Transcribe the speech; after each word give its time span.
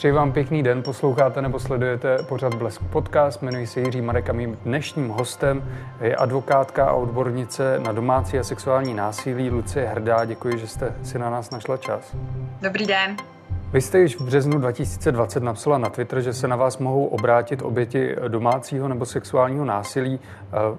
Přeji 0.00 0.12
vám 0.12 0.32
pěkný 0.32 0.62
den, 0.62 0.82
posloucháte 0.82 1.42
nebo 1.42 1.60
sledujete 1.60 2.18
pořad 2.28 2.54
Blesk 2.54 2.82
Podcast. 2.82 3.42
Jmenuji 3.42 3.66
se 3.66 3.80
Jiří 3.80 4.00
Marek 4.00 4.30
a 4.30 4.32
mým 4.32 4.58
dnešním 4.64 5.08
hostem 5.08 5.64
je 6.00 6.16
advokátka 6.16 6.86
a 6.86 6.92
odbornice 6.92 7.78
na 7.78 7.92
domácí 7.92 8.38
a 8.38 8.44
sexuální 8.44 8.94
násilí 8.94 9.50
Lucie 9.50 9.86
Hrdá. 9.86 10.24
Děkuji, 10.24 10.58
že 10.58 10.66
jste 10.66 10.94
si 11.02 11.18
na 11.18 11.30
nás 11.30 11.50
našla 11.50 11.76
čas. 11.76 12.16
Dobrý 12.62 12.86
den. 12.86 13.16
Vy 13.72 13.80
jste 13.80 13.98
již 13.98 14.16
v 14.16 14.24
březnu 14.24 14.58
2020 14.58 15.42
napsala 15.42 15.78
na 15.78 15.88
Twitter, 15.88 16.20
že 16.20 16.32
se 16.32 16.48
na 16.48 16.56
vás 16.56 16.78
mohou 16.78 17.06
obrátit 17.06 17.62
oběti 17.62 18.16
domácího 18.28 18.88
nebo 18.88 19.06
sexuálního 19.06 19.64
násilí. 19.64 20.20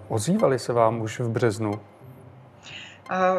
Ozývali 0.07 0.59
se 0.59 0.73
vám 0.73 1.01
už 1.01 1.19
v 1.19 1.29
březnu? 1.29 1.79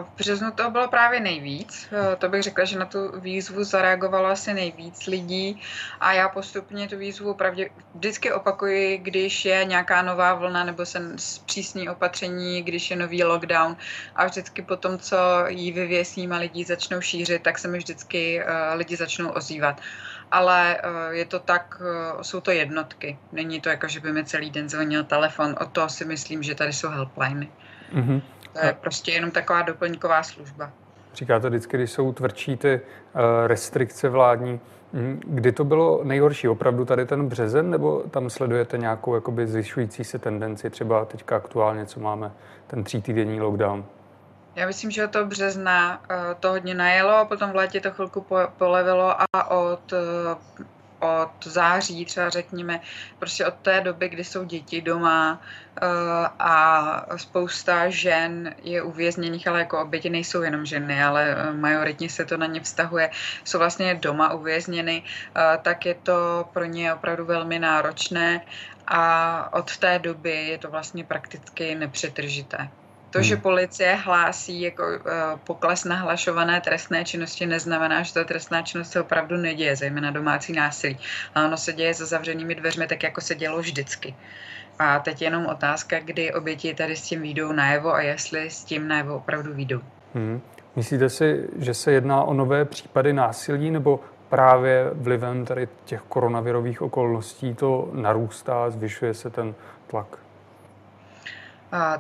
V 0.03 0.17
březnu 0.17 0.51
to 0.51 0.71
bylo 0.71 0.89
právě 0.89 1.21
nejvíc. 1.21 1.89
Eh, 1.93 2.17
to 2.17 2.29
bych 2.29 2.43
řekla, 2.43 2.65
že 2.65 2.79
na 2.79 2.87
tu 2.87 3.21
výzvu 3.21 3.65
zareagovalo 3.65 4.29
asi 4.29 4.55
nejvíc 4.55 5.07
lidí 5.07 5.61
a 6.01 6.13
já 6.13 6.29
postupně 6.29 6.89
tu 6.89 6.99
výzvu 6.99 7.31
opravdu 7.31 7.63
vždycky 7.95 8.33
opakuji, 8.33 8.99
když 8.99 9.45
je 9.45 9.65
nějaká 9.65 10.03
nová 10.03 10.35
vlna 10.35 10.65
nebo 10.65 10.87
se 10.87 11.13
zpřísní 11.17 11.89
opatření, 11.89 12.63
když 12.63 12.91
je 12.91 12.97
nový 12.97 13.25
lockdown 13.25 13.77
a 14.17 14.27
vždycky 14.27 14.63
po 14.63 14.77
tom, 14.77 14.99
co 14.99 15.17
ji 15.49 15.73
vyvěsím 15.73 16.33
a 16.33 16.37
lidi 16.37 16.65
začnou 16.65 17.01
šířit, 17.01 17.43
tak 17.43 17.59
se 17.59 17.69
mi 17.69 17.79
vždycky 17.79 18.41
eh, 18.41 18.75
lidi 18.75 18.97
začnou 18.97 19.31
ozývat 19.31 19.81
ale 20.33 20.77
eh, 20.77 21.15
je 21.15 21.25
to 21.25 21.39
tak, 21.39 21.83
jsou 22.23 22.41
to 22.41 22.51
jednotky. 22.51 23.19
Není 23.33 23.61
to 23.61 23.69
jako, 23.69 23.89
že 23.89 24.01
by 24.01 24.13
mi 24.13 24.25
celý 24.25 24.51
den 24.51 24.69
zvonil 24.69 25.05
telefon. 25.05 25.57
O 25.61 25.67
to 25.67 25.89
si 25.89 26.05
myslím, 26.05 26.43
že 26.43 26.55
tady 26.55 26.73
jsou 26.73 26.89
helpliny. 26.89 27.53
Mm-hmm. 27.93 28.23
To 28.53 28.67
je 28.67 28.77
prostě 28.81 29.13
jenom 29.13 29.31
taková 29.31 29.63
doplňková 29.63 30.23
služba. 30.23 30.71
Říkáte 31.15 31.49
vždycky, 31.49 31.77
když 31.77 31.91
jsou 31.91 32.13
tvrdší 32.13 32.57
ty 32.57 32.69
eh, 32.75 32.81
restrikce 33.47 34.09
vládní, 34.09 34.61
hm, 34.93 35.21
Kdy 35.27 35.53
to 35.53 35.65
bylo 35.65 36.05
nejhorší? 36.05 36.49
Opravdu 36.49 36.85
tady 36.85 37.07
ten 37.07 37.29
březen, 37.29 37.71
nebo 37.71 38.03
tam 38.11 38.31
sledujete 38.31 38.79
nějakou 38.79 39.15
jakoby 39.15 39.47
zvyšující 39.47 40.05
se 40.05 40.19
tendenci, 40.19 40.71
třeba 40.71 41.05
teďka 41.05 41.37
aktuálně, 41.37 41.87
co 41.87 42.01
máme, 42.01 42.33
ten 42.67 42.85
třítýdenní 42.85 43.41
lockdown? 43.41 43.85
Já 44.55 44.67
myslím, 44.67 44.91
že 44.91 45.05
od 45.05 45.11
toho 45.11 45.27
března 45.27 46.03
eh, 46.11 46.17
to 46.41 46.49
hodně 46.49 46.75
najelo, 46.75 47.27
potom 47.27 47.51
v 47.51 47.55
létě 47.55 47.81
to 47.81 47.91
chvilku 47.91 48.27
polevilo 48.59 49.15
a 49.35 49.51
od 49.51 49.93
eh, 49.93 49.99
od 51.03 51.45
září 51.45 52.05
třeba 52.05 52.31
řekněme, 52.31 52.81
prostě 53.19 53.47
od 53.47 53.55
té 53.55 53.81
doby, 53.81 54.09
kdy 54.09 54.25
jsou 54.25 54.45
děti 54.45 54.81
doma 54.81 55.41
uh, 55.83 55.89
a 56.39 57.17
spousta 57.17 57.91
žen 57.91 58.55
je 58.63 58.83
uvězněných, 58.83 59.49
ale 59.49 59.59
jako 59.59 59.83
oběti 59.83 60.11
nejsou 60.11 60.43
jenom 60.43 60.67
ženy, 60.67 61.03
ale 61.05 61.37
eh, 61.39 61.53
majoritně 61.53 62.09
se 62.09 62.25
to 62.25 62.37
na 62.37 62.47
ně 62.47 62.61
vztahuje, 62.61 63.11
jsou 63.45 63.59
vlastně 63.59 63.95
doma 63.95 64.33
uvězněny, 64.33 65.03
uh, 65.03 65.63
tak 65.63 65.87
je 65.87 65.95
to 65.95 66.49
pro 66.53 66.65
ně 66.65 66.95
opravdu 66.95 67.25
velmi 67.25 67.59
náročné 67.59 68.41
a 68.87 69.53
od 69.53 69.77
té 69.77 69.99
doby 69.99 70.47
je 70.47 70.59
to 70.59 70.71
vlastně 70.71 71.05
prakticky 71.05 71.75
nepřetržité. 71.75 72.69
To, 73.13 73.23
že 73.23 73.35
hmm. 73.35 73.43
policie 73.43 73.95
hlásí 73.95 74.61
jako 74.61 74.83
uh, 74.83 75.39
pokles 75.45 75.85
nahlašované 75.85 76.61
trestné 76.61 77.05
činnosti, 77.05 77.47
neznamená, 77.47 78.03
že 78.03 78.15
ta 78.15 78.25
trestná 78.25 78.63
činnost 78.63 78.91
se 78.91 79.01
opravdu 79.01 79.37
neděje, 79.37 79.77
zejména 79.77 80.11
domácí 80.11 80.53
násilí. 80.53 80.99
A 81.35 81.45
ono 81.45 81.57
se 81.57 81.73
děje 81.73 81.95
za 81.95 82.07
zavřenými 82.07 82.55
dveřmi, 82.55 82.87
tak 82.87 83.03
jako 83.03 83.21
se 83.21 83.35
dělo 83.35 83.59
vždycky. 83.59 84.15
A 84.79 84.99
teď 84.99 85.23
je 85.23 85.27
jenom 85.27 85.47
otázka, 85.47 86.01
kdy 86.01 86.33
oběti 86.33 86.75
tady 86.75 86.97
s 86.97 87.03
tím 87.03 87.23
výjdou 87.23 87.53
najevo 87.53 87.95
a 87.95 88.01
jestli 88.01 88.51
s 88.51 88.65
tím 88.65 88.89
najevo 88.89 89.17
opravdu 89.17 89.55
výjdou. 89.55 89.81
Hmm. 90.15 90.41
Myslíte 90.77 91.09
si, 91.09 91.49
že 91.59 91.75
se 91.75 91.93
jedná 91.93 92.23
o 92.25 92.35
nové 92.35 92.65
případy 92.65 93.13
násilí 93.13 93.71
nebo 93.71 94.01
právě 94.29 94.91
vlivem 94.95 95.45
tady 95.45 95.69
těch 95.85 96.01
koronavirových 96.01 96.83
okolností 96.83 97.55
to 97.55 97.91
narůstá, 97.93 98.71
zvyšuje 98.71 99.15
se 99.15 99.31
ten 99.31 99.55
tlak? 99.87 100.22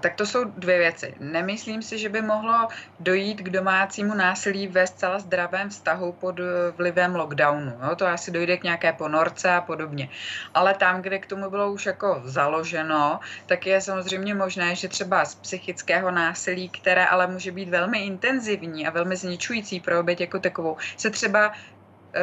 Tak 0.01 0.15
to 0.15 0.27
jsou 0.27 0.45
dvě 0.45 0.79
věci. 0.79 1.15
Nemyslím 1.21 1.83
si, 1.83 1.99
že 1.99 2.09
by 2.09 2.23
mohlo 2.23 2.69
dojít 3.01 3.41
k 3.41 3.51
domácímu 3.51 4.15
násilí 4.15 4.69
ve 4.69 4.87
zcela 4.87 5.19
zdravém 5.19 5.69
vztahu 5.69 6.13
pod 6.13 6.41
eh, 6.41 6.43
vlivem 6.77 7.15
lockdownu. 7.15 7.73
Jo? 7.89 7.97
To 7.97 8.07
asi 8.07 8.31
dojde 8.31 8.57
k 8.57 8.63
nějaké 8.63 8.93
ponorce 8.93 9.51
a 9.55 9.61
podobně. 9.61 10.09
Ale 10.55 10.75
tam, 10.75 11.03
kde 11.03 11.19
k 11.19 11.27
tomu 11.27 11.51
bylo 11.51 11.73
už 11.73 11.87
jako 11.87 12.23
založeno, 12.25 13.21
tak 13.47 13.67
je 13.67 13.81
samozřejmě 13.81 14.35
možné, 14.35 14.75
že 14.75 14.89
třeba 14.89 15.25
z 15.25 15.35
psychického 15.35 16.11
násilí, 16.11 16.69
které 16.69 17.07
ale 17.07 17.27
může 17.27 17.53
být 17.53 17.69
velmi 17.69 17.99
intenzivní 18.05 18.87
a 18.87 18.91
velmi 18.91 19.17
zničující 19.17 19.81
pro 19.81 20.01
oběť 20.01 20.21
jako 20.21 20.39
takovou, 20.39 20.77
se 20.97 21.11
třeba 21.11 21.53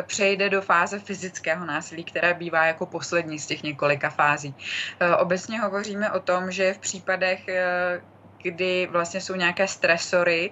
přejde 0.02 0.50
do 0.50 0.62
fáze 0.62 1.00
fyzického 1.00 1.66
násilí, 1.66 2.04
která 2.04 2.34
bývá 2.34 2.66
jako 2.66 2.86
poslední 2.86 3.40
z 3.40 3.46
těch 3.46 3.64
několika 3.64 4.10
fází. 4.10 4.56
Eh, 5.00 5.16
obecně 5.16 5.60
hovoříme 5.60 6.12
o 6.12 6.20
tom, 6.20 6.52
že 6.52 6.74
v 6.74 6.78
případech 6.78 7.48
eh, 7.48 8.02
kdy 8.44 8.88
vlastně 8.92 9.22
jsou 9.22 9.36
nějaké 9.36 9.68
stresory, 9.68 10.52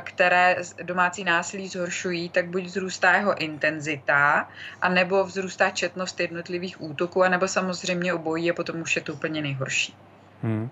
které 0.00 0.56
domácí 0.82 1.24
násilí 1.24 1.68
zhoršují, 1.68 2.28
tak 2.28 2.46
buď 2.46 2.64
vzrůstá 2.64 3.12
jeho 3.12 3.34
intenzita, 3.38 4.48
anebo 4.82 5.24
vzrůstá 5.24 5.70
četnost 5.70 6.20
jednotlivých 6.20 6.82
útoků, 6.82 7.22
anebo 7.22 7.48
samozřejmě 7.48 8.14
obojí 8.14 8.50
a 8.50 8.54
potom 8.54 8.80
už 8.80 8.96
je 8.96 9.02
to 9.02 9.12
úplně 9.12 9.42
nejhorší. 9.42 9.94
Hmm. 10.42 10.70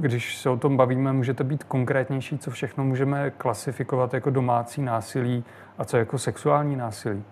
Když 0.00 0.38
se 0.38 0.50
o 0.50 0.56
tom 0.56 0.76
bavíme, 0.76 1.12
můžete 1.12 1.44
být 1.44 1.64
konkrétnější, 1.64 2.38
co 2.38 2.50
všechno 2.50 2.84
můžeme 2.84 3.30
klasifikovat 3.30 4.14
jako 4.14 4.30
domácí 4.30 4.82
násilí 4.82 5.44
a 5.78 5.84
co 5.84 5.96
jako 5.96 6.18
sexuální 6.18 6.76
násilí? 6.76 7.24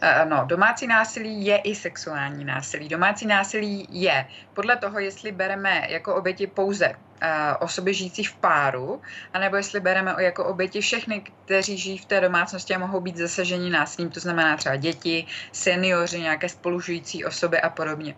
Eh, 0.00 0.24
no, 0.24 0.44
domácí 0.46 0.86
násilí 0.86 1.46
je 1.46 1.58
i 1.58 1.74
sexuální 1.74 2.44
násilí. 2.44 2.88
Domácí 2.88 3.26
násilí 3.26 3.88
je 3.90 4.26
podle 4.54 4.76
toho, 4.76 4.98
jestli 4.98 5.32
bereme 5.32 5.86
jako 5.88 6.14
oběti 6.14 6.46
pouze 6.46 6.94
Eh, 7.20 7.56
osoby 7.60 7.94
žijící 7.94 8.24
v 8.24 8.34
páru, 8.34 9.02
anebo 9.32 9.56
jestli 9.56 9.80
bereme 9.80 10.14
jako 10.18 10.44
oběti 10.44 10.80
všechny, 10.80 11.20
kteří 11.44 11.78
žijí 11.78 11.98
v 11.98 12.04
té 12.04 12.20
domácnosti 12.20 12.74
a 12.74 12.78
mohou 12.78 13.00
být 13.00 13.16
zasaženi 13.16 13.70
násilím, 13.70 14.10
to 14.10 14.20
znamená 14.20 14.56
třeba 14.56 14.76
děti, 14.76 15.26
seniori, 15.52 16.20
nějaké 16.20 16.48
spolužijící 16.48 17.24
osoby 17.24 17.60
a 17.60 17.70
podobně. 17.70 18.14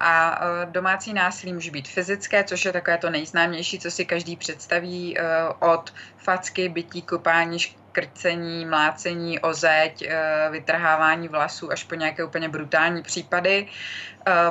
A 0.00 0.40
eh, 0.40 0.66
domácí 0.66 1.12
násilí 1.12 1.52
může 1.52 1.70
být 1.70 1.88
fyzické, 1.88 2.44
což 2.44 2.64
je 2.64 2.72
takové 2.72 2.98
to 2.98 3.10
nejznámější, 3.10 3.78
co 3.78 3.90
si 3.90 4.04
každý 4.04 4.36
představí 4.36 5.16
od 5.58 5.94
facky, 6.16 6.68
bytí, 6.68 7.02
kopání, 7.02 7.58
krcení, 7.96 8.66
mlácení 8.66 9.40
o 9.40 9.54
zeď, 9.54 10.08
vytrhávání 10.50 11.28
vlasů 11.28 11.72
až 11.72 11.84
po 11.84 11.94
nějaké 11.94 12.24
úplně 12.24 12.48
brutální 12.48 13.02
případy. 13.02 13.68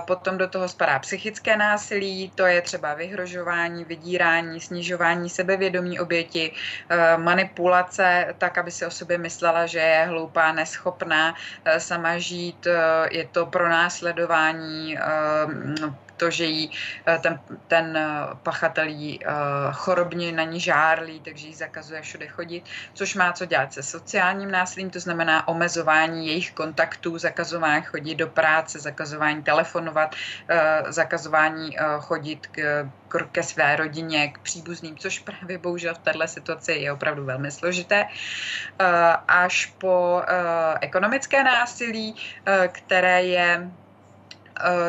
Potom 0.08 0.38
do 0.38 0.48
toho 0.48 0.68
spadá 0.68 1.00
psychické 1.00 1.58
násilí, 1.58 2.32
to 2.36 2.46
je 2.46 2.62
třeba 2.62 2.94
vyhrožování, 2.94 3.86
vydírání, 3.86 4.62
snižování 4.62 5.30
sebevědomí 5.30 6.00
oběti, 6.00 6.52
eh, 6.90 7.18
manipulace 7.18 8.36
tak, 8.38 8.58
aby 8.58 8.72
si 8.72 8.86
o 8.86 8.92
sobě 8.92 9.18
myslela, 9.18 9.66
že 9.66 9.80
je 9.80 10.06
hloupá, 10.06 10.52
neschopná 10.52 11.36
eh, 11.66 11.80
sama 11.80 12.18
žít. 12.18 12.68
Eh, 12.68 12.74
je 13.12 13.28
to 13.28 13.46
pronásledování 13.46 14.98
to, 16.18 16.32
že 16.32 16.46
jí 16.46 16.72
eh, 17.06 17.20
ten, 17.20 17.40
ten 17.68 17.98
eh, 17.98 18.28
pachatel 18.44 18.88
jí 18.88 19.20
eh, 19.24 19.30
chorobně 19.72 20.32
na 20.32 20.44
ní 20.44 20.60
žárlí, 20.60 21.20
takže 21.20 21.48
jí 21.48 21.54
zakazuje 21.54 22.02
všude 22.02 22.28
chodit, 22.28 22.64
což 22.94 23.16
má 23.16 23.34
co 23.34 23.46
dělat 23.46 23.74
se 23.74 23.84
sociálním 23.84 24.52
násilím, 24.52 24.90
to 24.90 25.00
znamená 25.00 25.48
omezování 25.48 26.28
jejich 26.28 26.52
kontaktů, 26.52 27.18
zakazování 27.18 27.84
chodit 27.84 28.16
do 28.16 28.28
práce, 28.28 28.80
zakazování 28.80 29.44
telefonovat, 29.44 30.16
zakazování 30.88 31.78
chodit 32.00 32.48
k, 32.48 32.90
ke 33.32 33.44
své 33.44 33.76
rodině, 33.76 34.28
k 34.28 34.38
příbuzným, 34.38 34.98
což 34.98 35.20
právě 35.20 35.58
bohužel 35.58 35.96
v 35.96 35.98
této 35.98 36.28
situaci 36.28 36.72
je 36.74 36.92
opravdu 36.92 37.26
velmi 37.26 37.52
složité, 37.52 38.06
až 39.28 39.66
po 39.66 40.22
ekonomické 40.82 41.44
násilí, 41.44 42.16
které 42.72 43.24
je 43.24 43.72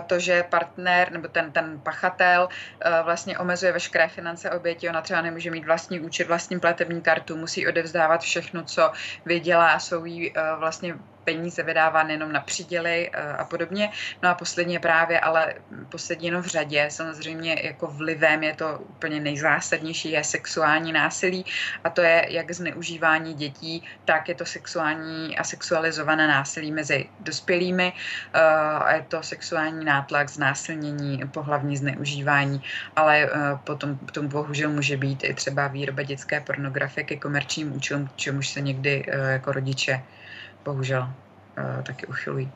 to, 0.06 0.18
že 0.18 0.42
partner 0.42 1.12
nebo 1.12 1.28
ten, 1.28 1.52
ten 1.52 1.80
pachatel 1.80 2.48
eh, 2.80 3.02
vlastně 3.02 3.38
omezuje 3.38 3.72
veškeré 3.72 4.08
finance 4.08 4.50
oběti, 4.50 4.88
ona 4.88 5.02
třeba 5.02 5.22
nemůže 5.22 5.50
mít 5.50 5.66
vlastní 5.66 6.00
účet, 6.00 6.28
vlastní 6.28 6.60
platební 6.60 7.00
kartu, 7.02 7.36
musí 7.36 7.66
odevzdávat 7.66 8.20
všechno, 8.20 8.64
co 8.64 8.92
vydělá 9.24 9.78
jsou 9.78 10.04
jí 10.04 10.32
eh, 10.36 10.42
vlastně 10.58 10.94
peníze 11.26 11.62
vydává 11.62 12.02
nejenom 12.02 12.32
na 12.32 12.40
příděly 12.40 13.10
eh, 13.10 13.32
a 13.32 13.44
podobně. 13.44 13.90
No 14.22 14.28
a 14.30 14.34
posledně 14.34 14.80
právě, 14.80 15.20
ale 15.20 15.54
poslední 15.90 16.26
jenom 16.26 16.42
v 16.42 16.46
řadě, 16.46 16.86
samozřejmě 16.90 17.60
jako 17.62 17.86
vlivem 17.86 18.42
je 18.42 18.54
to 18.54 18.78
úplně 18.78 19.20
nejzásadnější, 19.20 20.10
je 20.10 20.24
sexuální 20.24 20.92
násilí. 20.92 21.44
A 21.84 21.90
to 21.90 22.00
je 22.00 22.26
jak 22.30 22.52
zneužívání 22.52 23.34
dětí, 23.34 23.82
tak 24.04 24.28
je 24.28 24.34
to 24.34 24.46
sexuální 24.46 25.38
a 25.38 25.44
sexualizované 25.44 26.28
násilí 26.28 26.72
mezi 26.72 27.06
dospělými. 27.20 27.92
Eh, 27.92 28.40
a 28.86 28.92
je 28.94 29.02
to 29.08 29.22
sexuální 29.22 29.84
nátlak, 29.84 30.30
znásilnění, 30.30 31.20
pohlavní 31.34 31.76
zneužívání, 31.76 32.62
ale 32.96 33.26
eh, 33.26 33.28
potom 33.64 33.98
tomu 33.98 34.28
bohužel 34.28 34.70
může 34.70 34.96
být 34.96 35.24
i 35.24 35.34
třeba 35.34 35.66
výroba 35.66 36.02
dětské 36.02 36.40
pornografie 36.40 37.04
ke 37.04 37.16
komerčním 37.16 37.74
účelům, 37.76 38.10
čemuž 38.16 38.48
se 38.48 38.60
někdy 38.60 39.04
jako 39.10 39.52
rodiče 39.52 40.02
bohužel 40.66 41.08
taky 41.82 42.06
uchylují. 42.06 42.50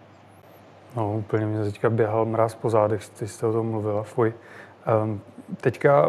No, 0.97 1.13
úplně 1.13 1.47
mě 1.47 1.65
teďka 1.65 1.91
běhal 1.91 2.25
mráz 2.25 2.55
po 2.55 2.71
zádech, 2.71 3.09
ty 3.09 3.29
jste 3.29 3.47
o 3.47 3.53
tom 3.53 3.71
mluvila, 3.71 4.03
fuj. 4.03 4.35
Um, 5.03 5.21
teďka 5.61 6.07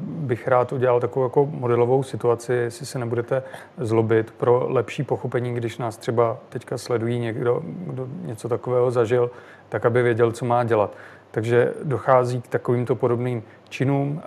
bych 0.00 0.48
rád 0.48 0.72
udělal 0.72 1.00
takovou 1.00 1.26
jako 1.26 1.46
modelovou 1.46 2.02
situaci, 2.02 2.52
jestli 2.52 2.86
se 2.86 2.98
nebudete 2.98 3.42
zlobit 3.78 4.30
pro 4.30 4.66
lepší 4.68 5.02
pochopení, 5.02 5.54
když 5.54 5.78
nás 5.78 5.96
třeba 5.96 6.36
teďka 6.48 6.78
sledují 6.78 7.18
někdo, 7.18 7.62
kdo 7.64 8.08
něco 8.22 8.48
takového 8.48 8.90
zažil, 8.90 9.30
tak 9.68 9.86
aby 9.86 10.02
věděl, 10.02 10.32
co 10.32 10.44
má 10.44 10.64
dělat. 10.64 10.94
Takže 11.30 11.74
dochází 11.84 12.40
k 12.42 12.48
takovýmto 12.48 12.94
podobným 12.94 13.42
činům. 13.68 14.22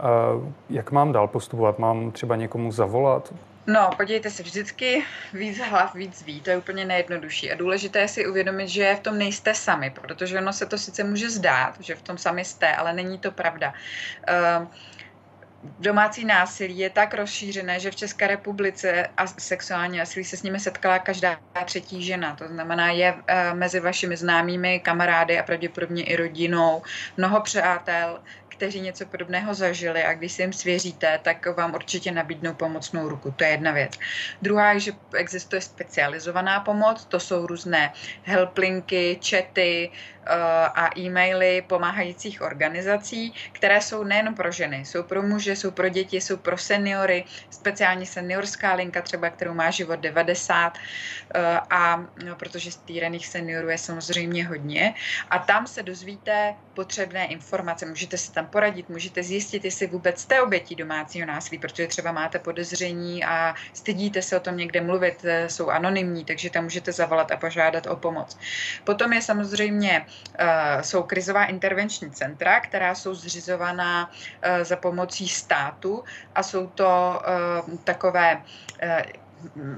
Jak 0.70 0.92
mám 0.92 1.12
dál 1.12 1.28
postupovat? 1.28 1.80
Mám 1.80 2.12
třeba 2.12 2.36
někomu 2.36 2.72
zavolat? 2.72 3.34
No, 3.72 3.90
podívejte 3.98 4.30
se, 4.30 4.44
vždycky 4.44 5.06
víc 5.34 5.58
hlav, 5.58 5.96
víc 5.96 6.22
ví, 6.22 6.42
to 6.42 6.50
je 6.50 6.58
úplně 6.58 6.86
nejjednodušší. 6.86 7.52
A 7.52 7.56
důležité 7.56 8.00
je 8.00 8.08
si 8.08 8.28
uvědomit, 8.28 8.68
že 8.68 8.96
v 8.96 9.00
tom 9.00 9.18
nejste 9.18 9.54
sami, 9.54 9.90
protože 9.90 10.38
ono 10.38 10.54
se 10.54 10.66
to 10.66 10.78
sice 10.78 11.04
může 11.04 11.30
zdát, 11.30 11.80
že 11.80 11.96
v 11.96 12.02
tom 12.02 12.18
sami 12.18 12.46
jste, 12.46 12.76
ale 12.76 12.94
není 12.94 13.18
to 13.18 13.32
pravda. 13.32 13.74
Uh, 14.60 14.68
domácí 15.80 16.26
násilí 16.26 16.78
je 16.78 16.90
tak 16.90 17.14
rozšířené, 17.14 17.80
že 17.80 17.92
v 17.92 17.96
České 17.96 18.28
republice 18.28 19.08
a 19.18 19.28
sexuální 19.28 19.98
násilí 19.98 20.26
se 20.26 20.38
s 20.38 20.44
nimi 20.44 20.60
setkala 20.60 21.00
každá 21.00 21.40
třetí 21.66 22.04
žena. 22.04 22.36
To 22.36 22.48
znamená, 22.48 22.92
je 22.92 23.14
uh, 23.14 23.20
mezi 23.54 23.80
vašimi 23.80 24.18
známými, 24.18 24.80
kamarády 24.80 25.40
a 25.40 25.44
pravděpodobně 25.44 26.04
i 26.04 26.16
rodinou 26.16 26.82
mnoho 27.18 27.42
přátel, 27.42 28.20
kteří 28.62 28.82
něco 28.82 29.06
podobného 29.06 29.54
zažili 29.54 30.04
a 30.04 30.14
když 30.14 30.32
si 30.32 30.42
jim 30.42 30.54
svěříte, 30.54 31.20
tak 31.24 31.58
vám 31.58 31.74
určitě 31.74 32.12
nabídnou 32.12 32.54
pomocnou 32.54 33.10
ruku. 33.10 33.32
To 33.32 33.44
je 33.44 33.50
jedna 33.50 33.72
věc. 33.72 33.94
Druhá 34.42 34.72
je, 34.72 34.80
že 34.80 34.92
existuje 35.18 35.62
specializovaná 35.62 36.60
pomoc, 36.60 37.06
to 37.06 37.20
jsou 37.20 37.48
různé 37.48 37.94
helplinky, 38.24 39.20
chaty, 39.30 39.92
Eh, 40.26 40.34
a 40.76 40.90
e-maily 41.00 41.64
pomáhajících 41.68 42.42
organizací, 42.42 43.34
které 43.52 43.82
jsou 43.82 44.04
nejen 44.04 44.36
pro 44.36 44.52
ženy, 44.52 44.86
jsou 44.86 45.04
pro 45.04 45.22
muže, 45.22 45.51
jsou 45.56 45.72
pro 45.72 45.90
děti, 45.90 46.22
jsou 46.22 46.38
pro 46.38 46.58
seniory, 46.58 47.26
speciální 47.50 48.06
seniorská 48.06 48.74
linka 48.74 49.02
třeba, 49.02 49.30
kterou 49.30 49.54
má 49.54 49.72
život 49.72 50.00
90 50.00 50.78
eh, 50.78 51.60
a 51.70 52.06
no, 52.26 52.36
protože 52.36 52.72
stýraných 52.72 53.28
seniorů 53.28 53.70
je 53.70 53.78
samozřejmě 53.78 54.48
hodně 54.48 54.94
a 55.30 55.40
tam 55.40 55.68
se 55.68 55.84
dozvíte 55.84 56.56
potřebné 56.74 57.26
informace, 57.26 57.86
můžete 57.86 58.18
si 58.18 58.32
tam 58.32 58.48
poradit, 58.48 58.90
můžete 58.90 59.24
zjistit, 59.24 59.66
jestli 59.66 59.88
vůbec 59.88 60.22
jste 60.22 60.42
obětí 60.42 60.76
domácího 60.76 61.28
násilí, 61.28 61.58
protože 61.58 61.88
třeba 61.88 62.12
máte 62.12 62.40
podezření 62.40 63.24
a 63.24 63.56
stydíte 63.74 64.22
se 64.22 64.38
o 64.38 64.40
tom 64.40 64.58
někde 64.58 64.82
mluvit, 64.82 65.26
eh, 65.26 65.50
jsou 65.50 65.70
anonymní, 65.70 66.26
takže 66.26 66.50
tam 66.50 66.64
můžete 66.64 66.92
zavolat 66.92 67.32
a 67.32 67.38
požádat 67.38 67.88
o 67.88 67.96
pomoc. 67.96 68.38
Potom 68.84 69.14
je 69.14 69.22
samozřejmě 69.22 70.06
Eh, 70.38 70.84
jsou 70.84 71.04
krizová 71.04 71.46
intervenční 71.46 72.12
centra, 72.12 72.60
která 72.60 72.96
jsou 72.96 73.14
zřizovaná 73.16 74.12
za 74.64 74.76
pomocí 74.76 75.28
státu 75.42 76.04
a 76.36 76.44
jsou 76.44 76.68
to 76.68 77.22
eh, 77.26 77.78
takové 77.84 78.42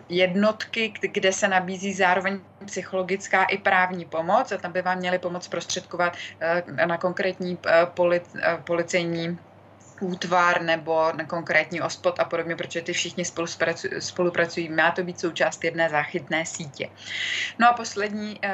jednotky, 0.10 0.94
kde 1.02 1.34
se 1.34 1.48
nabízí 1.48 1.94
zároveň 1.94 2.40
psychologická 2.66 3.44
i 3.44 3.58
právní 3.58 4.06
pomoc 4.06 4.52
a 4.52 4.58
tam 4.58 4.72
by 4.72 4.82
vám 4.82 4.98
měli 4.98 5.20
pomoc 5.20 5.48
prostředkovat 5.48 6.18
na 6.86 6.98
konkrétní 6.98 7.58
policejní 8.64 9.40
útvar 10.02 10.62
nebo 10.62 11.12
na 11.16 11.26
konkrétní 11.26 11.82
ospod 11.82 12.20
a 12.20 12.26
podobně, 12.26 12.56
protože 12.56 12.82
ty 12.82 12.94
všichni 12.94 13.26
spolupracují, 13.26 13.94
spolupracují. 14.02 14.70
Má 14.70 14.92
to 14.92 15.04
být 15.04 15.20
součást 15.20 15.64
jedné 15.64 15.90
záchytné 15.90 16.46
sítě. 16.46 16.90
No 17.60 17.70
a 17.70 17.74
poslední 17.74 18.40
uh, 18.44 18.50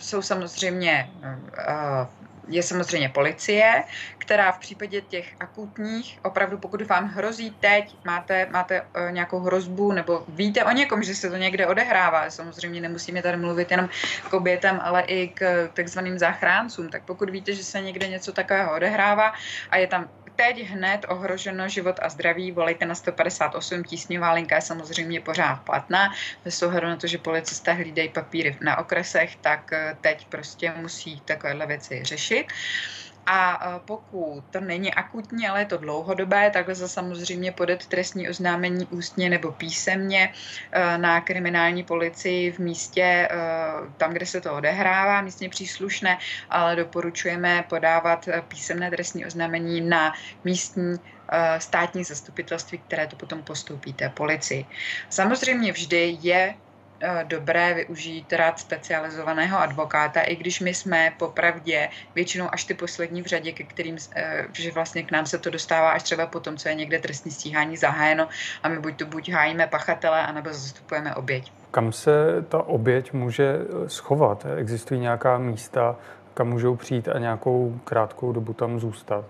jsou 0.00 0.22
samozřejmě 0.22 1.10
uh, 1.22 2.06
je 2.48 2.62
samozřejmě 2.62 3.08
policie, 3.08 3.84
která 4.18 4.52
v 4.52 4.58
případě 4.58 5.00
těch 5.00 5.34
akutních, 5.40 6.18
opravdu 6.22 6.58
pokud 6.58 6.82
vám 6.82 7.08
hrozí 7.08 7.50
teď, 7.50 7.96
máte, 8.04 8.46
máte 8.50 8.82
uh, 8.82 8.86
nějakou 9.10 9.40
hrozbu 9.40 9.92
nebo 9.92 10.24
víte 10.28 10.64
o 10.64 10.70
někom, 10.70 11.02
že 11.02 11.14
se 11.14 11.30
to 11.30 11.36
někde 11.36 11.66
odehrává, 11.66 12.30
samozřejmě 12.30 12.80
nemusíme 12.80 13.22
tady 13.22 13.36
mluvit 13.36 13.70
jenom 13.70 13.88
k 14.30 14.32
obětem, 14.32 14.80
ale 14.82 15.02
i 15.02 15.28
k 15.28 15.68
takzvaným 15.74 16.18
záchráncům, 16.18 16.88
tak 16.88 17.02
pokud 17.02 17.30
víte, 17.30 17.54
že 17.54 17.64
se 17.64 17.80
někde 17.80 18.08
něco 18.08 18.32
takového 18.32 18.74
odehrává 18.74 19.32
a 19.70 19.76
je 19.76 19.86
tam 19.86 20.08
teď 20.36 20.66
hned 20.68 21.06
ohroženo 21.08 21.68
život 21.68 21.96
a 22.02 22.08
zdraví, 22.08 22.52
volejte 22.52 22.86
na 22.86 22.94
158, 22.94 23.84
tísňová 23.84 24.32
linka 24.32 24.56
je 24.56 24.62
samozřejmě 24.62 25.20
pořád 25.20 25.56
platná. 25.56 26.12
Bez 26.44 26.62
ohledu 26.62 26.86
na 26.86 26.96
to, 26.96 27.06
že 27.06 27.18
policisté 27.18 27.72
hlídají 27.72 28.08
papíry 28.08 28.56
na 28.60 28.78
okresech, 28.78 29.36
tak 29.36 29.72
eh, 29.72 29.96
teď 30.00 30.26
prostě 30.26 30.72
musí 30.76 31.20
takovéhle 31.20 31.66
věci 31.66 32.04
řešit. 32.04 32.31
A 33.26 33.60
e, 33.76 33.80
pokud 33.84 34.44
to 34.50 34.60
není 34.60 34.94
akutní, 34.94 35.48
ale 35.48 35.60
je 35.60 35.66
to 35.66 35.76
dlouhodobé, 35.76 36.50
tak 36.50 36.68
lze 36.68 36.88
samozřejmě 36.88 37.52
podat 37.52 37.86
trestní 37.86 38.28
oznámení 38.28 38.86
ústně 38.86 39.30
nebo 39.30 39.52
písemně 39.52 40.32
e, 40.72 40.98
na 40.98 41.20
kriminální 41.20 41.82
policii 41.82 42.52
v 42.52 42.58
místě, 42.58 43.02
e, 43.02 43.28
tam, 43.96 44.12
kde 44.12 44.26
se 44.26 44.40
to 44.40 44.54
odehrává, 44.54 45.22
místně 45.22 45.48
příslušné, 45.48 46.18
ale 46.50 46.76
doporučujeme 46.76 47.64
podávat 47.68 48.28
písemné 48.48 48.90
trestní 48.90 49.26
oznámení 49.26 49.80
na 49.80 50.12
místní 50.44 50.96
státní 51.58 52.04
zastupitelství, 52.04 52.78
které 52.78 53.06
to 53.06 53.16
potom 53.16 53.42
postoupí 53.42 53.92
té 53.92 54.08
policii. 54.08 54.66
Samozřejmě 55.08 55.72
vždy 55.72 56.18
je 56.20 56.54
dobré 57.24 57.74
využít 57.74 58.32
rád 58.32 58.58
specializovaného 58.58 59.58
advokáta, 59.58 60.20
i 60.20 60.36
když 60.36 60.60
my 60.60 60.74
jsme 60.74 61.12
popravdě 61.18 61.88
většinou 62.14 62.48
až 62.52 62.64
ty 62.64 62.74
poslední 62.74 63.22
v 63.22 63.26
řadě, 63.26 63.52
ke 63.52 63.64
kterým, 63.64 63.96
eh, 64.16 64.46
že 64.52 64.70
vlastně 64.70 65.02
k 65.02 65.10
nám 65.10 65.26
se 65.26 65.38
to 65.38 65.50
dostává 65.50 65.90
až 65.90 66.02
třeba 66.02 66.26
po 66.26 66.40
tom, 66.40 66.56
co 66.56 66.68
je 66.68 66.74
někde 66.74 66.98
trestní 66.98 67.30
stíhání 67.30 67.76
zahájeno 67.76 68.28
a 68.62 68.68
my 68.68 68.78
buď 68.78 68.96
to 68.96 69.06
buď 69.06 69.30
hájíme 69.30 69.66
pachatele, 69.66 70.26
anebo 70.26 70.52
zastupujeme 70.52 71.14
oběť. 71.14 71.52
Kam 71.70 71.92
se 71.92 72.12
ta 72.48 72.62
oběť 72.62 73.12
může 73.12 73.54
eh, 73.54 73.88
schovat? 73.88 74.46
Existují 74.56 75.00
nějaká 75.00 75.38
místa, 75.38 75.96
kam 76.34 76.48
můžou 76.48 76.76
přijít 76.76 77.08
a 77.08 77.18
nějakou 77.18 77.80
krátkou 77.84 78.32
dobu 78.32 78.52
tam 78.52 78.80
zůstat? 78.80 79.24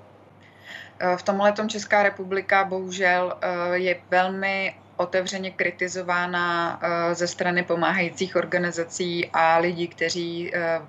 V 1.16 1.22
tomhle 1.22 1.54
Česká 1.66 2.02
republika 2.02 2.64
bohužel 2.64 3.34
je 3.72 3.96
velmi 4.10 4.74
otevřeně 4.96 5.50
kritizována 5.50 6.78
eh, 6.82 7.14
ze 7.14 7.26
strany 7.26 7.62
pomáhajících 7.62 8.36
organizací 8.36 9.30
a 9.32 9.58
lidí, 9.58 9.88
kteří 9.88 10.50
eh, 10.54 10.80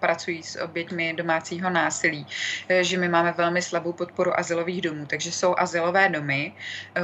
pracují 0.00 0.42
s 0.42 0.60
oběťmi 0.60 1.14
domácího 1.14 1.70
násilí, 1.70 2.26
eh, 2.68 2.84
že 2.84 2.98
my 2.98 3.08
máme 3.08 3.32
velmi 3.32 3.62
slabou 3.62 3.92
podporu 3.92 4.38
asilových 4.38 4.80
domů. 4.82 5.06
Takže 5.06 5.32
jsou 5.32 5.54
asilové 5.58 6.08
domy, 6.08 6.52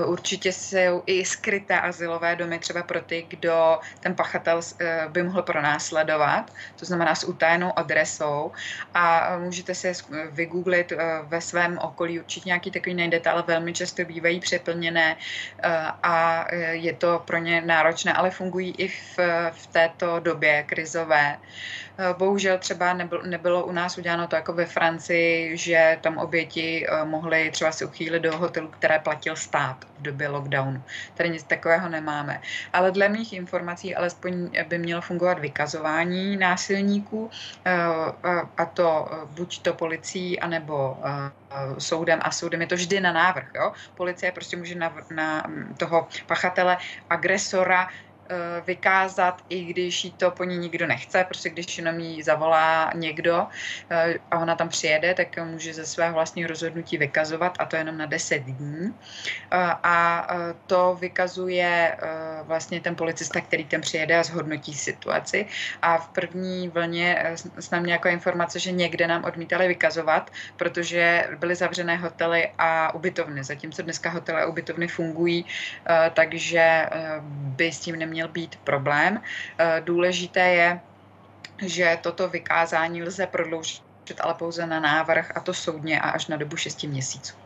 určitě 0.04 0.52
jsou 0.52 1.02
i 1.06 1.24
skryté 1.24 1.80
asilové 1.80 2.36
domy, 2.36 2.58
třeba 2.58 2.82
pro 2.82 3.00
ty, 3.00 3.26
kdo 3.28 3.78
ten 4.00 4.14
pachatel 4.14 4.60
by 5.08 5.22
mohl 5.22 5.42
pronásledovat, 5.42 6.52
to 6.76 6.84
znamená 6.84 7.14
s 7.14 7.24
utajenou 7.24 7.78
adresou 7.78 8.52
a 8.94 9.36
můžete 9.38 9.74
si 9.74 9.92
vygooglit 10.30 10.92
ve 11.22 11.40
svém 11.40 11.78
okolí, 11.78 12.20
určitě 12.20 12.48
nějaký 12.48 12.70
takový 12.70 12.94
najdete, 12.94 13.30
ale 13.30 13.42
velmi 13.46 13.72
často 13.72 14.04
bývají 14.04 14.40
přeplněné 14.40 15.16
a 16.02 16.41
je 16.70 16.92
to 16.92 17.22
pro 17.24 17.38
ně 17.38 17.60
náročné, 17.60 18.12
ale 18.12 18.30
fungují 18.30 18.74
i 18.78 18.88
v, 18.88 19.18
v 19.50 19.66
této 19.66 20.20
době 20.20 20.62
krizové. 20.62 21.38
Eh, 21.98 22.14
bohužel 22.18 22.58
třeba 22.58 22.92
nebylo, 22.92 23.22
nebylo 23.22 23.64
u 23.64 23.72
nás 23.72 23.98
uděláno 23.98 24.26
to 24.26 24.36
jako 24.36 24.52
ve 24.52 24.66
Francii, 24.66 25.56
že 25.56 25.98
tam 26.00 26.18
oběti 26.18 26.86
eh, 26.86 27.04
mohly 27.04 27.50
třeba 27.50 27.72
si 27.72 27.84
uchýlit 27.84 28.22
do 28.22 28.38
hotelu, 28.38 28.68
které 28.68 28.98
platil 28.98 29.36
stát 29.36 29.84
v 29.98 30.02
době 30.02 30.28
lockdownu. 30.28 30.82
Tady 31.14 31.30
nic 31.30 31.42
takového 31.42 31.88
nemáme. 31.88 32.40
Ale 32.72 32.90
dle 32.90 33.08
mých 33.08 33.32
informací 33.32 33.94
alespoň 33.94 34.50
by 34.68 34.78
mělo 34.78 35.00
fungovat 35.00 35.38
vykazování 35.38 36.36
násilníků 36.36 37.30
eh, 37.64 37.72
a 38.56 38.64
to 38.64 39.10
buď 39.30 39.62
to 39.62 39.74
policií, 39.74 40.40
anebo 40.40 40.96
soudem 41.78 42.18
a 42.22 42.30
soudem 42.30 42.60
je 42.60 42.66
to 42.66 42.74
vždy 42.74 43.00
na 43.00 43.12
návrh. 43.12 43.48
Jo? 43.54 43.72
Policie 43.94 44.32
prostě 44.32 44.56
může 44.56 44.74
na, 44.74 44.94
na 45.10 45.42
toho 45.78 46.08
pachatele, 46.26 46.76
agresora 47.10 47.88
Eh, 47.88 48.11
vykázat, 48.66 49.42
i 49.48 49.64
když 49.64 50.04
jí 50.04 50.12
to 50.12 50.30
po 50.30 50.44
ní 50.44 50.58
nikdo 50.58 50.86
nechce, 50.86 51.24
prostě 51.24 51.50
když 51.50 51.78
jenom 51.78 52.00
jí 52.00 52.22
zavolá 52.22 52.90
někdo 52.94 53.46
eh, 53.90 54.14
a 54.30 54.38
ona 54.38 54.54
tam 54.54 54.68
přijede, 54.68 55.14
tak 55.14 55.38
může 55.44 55.74
ze 55.74 55.86
svého 55.86 56.14
vlastního 56.14 56.48
rozhodnutí 56.48 56.98
vykazovat 56.98 57.56
a 57.58 57.66
to 57.66 57.76
jenom 57.76 57.98
na 57.98 58.06
10 58.06 58.38
dní. 58.38 58.94
Eh, 59.52 59.56
a 59.82 60.28
to 60.66 60.96
vykazuje 61.00 61.96
vlastně 62.42 62.80
ten 62.80 62.96
policista, 62.96 63.40
který 63.40 63.64
tam 63.64 63.80
přijede 63.80 64.18
a 64.18 64.22
zhodnotí 64.22 64.74
situaci. 64.74 65.46
A 65.82 65.98
v 65.98 66.08
první 66.08 66.68
vlně 66.68 67.34
jsme 67.60 67.80
měli 67.80 67.92
jako 67.92 68.08
informace, 68.08 68.58
že 68.58 68.72
někde 68.72 69.06
nám 69.06 69.24
odmítali 69.24 69.68
vykazovat, 69.68 70.30
protože 70.56 71.28
byly 71.38 71.54
zavřené 71.54 71.96
hotely 71.96 72.50
a 72.58 72.94
ubytovny. 72.94 73.44
Zatímco 73.44 73.82
dneska 73.82 74.10
hotely 74.10 74.42
a 74.42 74.46
ubytovny 74.46 74.88
fungují, 74.88 75.46
takže 76.14 76.86
by 77.30 77.72
s 77.72 77.80
tím 77.80 77.98
neměli 77.98 78.11
neměl 78.12 78.28
být 78.28 78.56
problém. 78.56 79.20
Důležité 79.80 80.40
je, 80.40 80.80
že 81.64 81.98
toto 82.02 82.28
vykázání 82.28 83.02
lze 83.02 83.26
prodloužit 83.26 83.82
ale 84.20 84.34
pouze 84.34 84.66
na 84.66 84.80
návrh, 84.80 85.36
a 85.36 85.40
to 85.40 85.54
soudně 85.54 86.00
a 86.00 86.10
až 86.10 86.26
na 86.26 86.36
dobu 86.36 86.56
6 86.56 86.82
měsíců. 86.82 87.36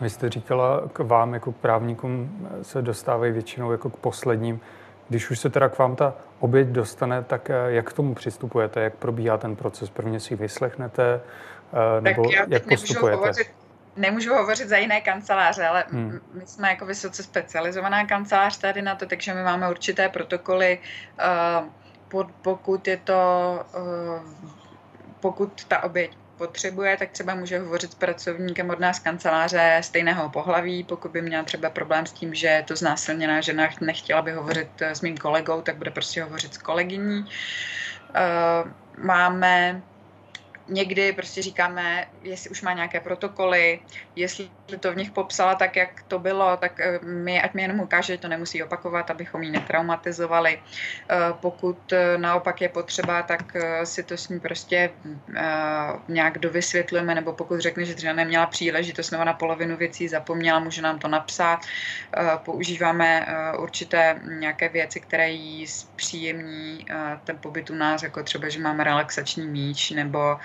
Vy 0.00 0.10
jste 0.10 0.30
říkala, 0.30 0.88
k 0.92 0.98
vám 0.98 1.34
jako 1.34 1.52
právníkům 1.52 2.48
se 2.62 2.82
dostávají 2.82 3.32
většinou 3.32 3.72
jako 3.72 3.90
k 3.90 3.96
posledním. 3.96 4.60
Když 5.08 5.30
už 5.30 5.38
se 5.38 5.50
teda 5.50 5.68
k 5.68 5.78
vám 5.78 5.96
ta 5.96 6.14
oběť 6.40 6.68
dostane, 6.68 7.22
tak 7.22 7.50
eh, 7.50 7.54
jak 7.66 7.90
k 7.90 7.92
tomu 7.92 8.14
přistupujete? 8.14 8.80
Jak 8.80 8.94
probíhá 8.94 9.38
ten 9.38 9.56
proces? 9.56 9.90
Prvně 9.90 10.20
si 10.20 10.32
ji 10.32 10.38
vyslechnete? 10.38 11.20
Eh, 11.72 12.00
nebo 12.00 12.22
tak 12.22 12.32
já 12.32 12.46
jak 12.48 12.68
postupujete? 12.68 13.16
Hovořit, 13.16 13.50
nemůžu 13.96 14.34
hovořit 14.34 14.68
za 14.68 14.76
jiné 14.76 15.00
kanceláře, 15.00 15.66
ale 15.66 15.84
hmm. 15.90 16.20
my 16.34 16.46
jsme 16.46 16.68
jako 16.68 16.86
vysoce 16.86 17.22
specializovaná 17.22 18.06
kancelář 18.06 18.58
tady 18.58 18.82
na 18.82 18.94
to, 18.94 19.06
takže 19.06 19.34
my 19.34 19.42
máme 19.42 19.70
určité 19.70 20.08
protokoly. 20.08 20.78
Eh, 21.18 21.24
pokud 22.42 22.88
je 22.88 22.96
to, 22.96 23.20
pokud 25.20 25.64
ta 25.64 25.82
oběť 25.82 26.16
potřebuje, 26.38 26.96
tak 26.96 27.10
třeba 27.10 27.34
může 27.34 27.58
hovořit 27.58 27.92
s 27.92 27.94
pracovníkem 27.94 28.70
od 28.70 28.80
nás 28.80 28.98
kanceláře 28.98 29.80
stejného 29.84 30.28
pohlaví. 30.28 30.84
Pokud 30.84 31.10
by 31.10 31.22
měla 31.22 31.42
třeba 31.42 31.70
problém 31.70 32.06
s 32.06 32.12
tím, 32.12 32.34
že 32.34 32.64
to 32.66 32.76
znásilněná 32.76 33.40
žena 33.40 33.68
nechtěla 33.80 34.22
by 34.22 34.32
hovořit 34.32 34.82
eh, 34.82 34.94
s 34.94 35.00
mým 35.00 35.16
kolegou, 35.16 35.62
tak 35.62 35.76
bude 35.76 35.90
prostě 35.90 36.22
hovořit 36.22 36.54
s 36.54 36.58
kolegyní. 36.58 37.24
Eh, 38.14 38.70
máme 38.98 39.82
někdy 40.68 41.12
prostě 41.12 41.42
říkáme, 41.42 42.08
jestli 42.22 42.50
už 42.50 42.62
má 42.62 42.72
nějaké 42.72 43.00
protokoly, 43.00 43.80
jestli 44.16 44.50
to 44.76 44.92
v 44.92 44.96
nich 44.96 45.10
popsala 45.10 45.54
tak, 45.54 45.76
jak 45.76 46.02
to 46.08 46.18
bylo, 46.18 46.56
tak 46.56 46.80
eh, 46.80 46.98
my, 47.02 47.42
ať 47.42 47.54
mi 47.54 47.62
jenom 47.62 47.80
ukáže, 47.80 48.12
že 48.12 48.18
to 48.18 48.28
nemusí 48.28 48.62
opakovat, 48.62 49.10
abychom 49.10 49.42
ji 49.42 49.50
netraumatizovali. 49.50 50.60
Eh, 50.60 51.16
pokud 51.40 51.92
eh, 51.92 52.18
naopak 52.18 52.60
je 52.60 52.68
potřeba, 52.68 53.22
tak 53.22 53.56
si 53.84 54.02
to 54.02 54.16
s 54.16 54.28
ní 54.28 54.40
prostě 54.40 54.90
nějak 56.08 56.38
dovysvětlujeme, 56.38 57.14
nebo 57.14 57.32
pokud 57.32 57.60
řekne, 57.60 57.84
že 57.84 57.94
třeba 57.94 58.12
neměla 58.12 58.46
příležitost 58.46 59.10
nebo 59.10 59.24
na 59.24 59.32
polovinu 59.32 59.76
věcí 59.76 60.08
zapomněla, 60.08 60.58
může 60.58 60.82
nám 60.82 60.98
to 60.98 61.08
napsat. 61.08 61.60
Používáme 62.44 63.26
určité 63.58 64.20
nějaké 64.38 64.68
věci, 64.68 65.00
které 65.00 65.30
jí 65.30 65.66
zpříjemní 65.66 66.86
ten 67.24 67.38
pobyt 67.38 67.70
u 67.70 67.74
nás, 67.74 68.02
jako 68.02 68.22
třeba, 68.22 68.48
že 68.48 68.60
máme 68.60 68.84
relaxační 68.84 69.46
míč 69.46 69.90
nebo 69.90 70.38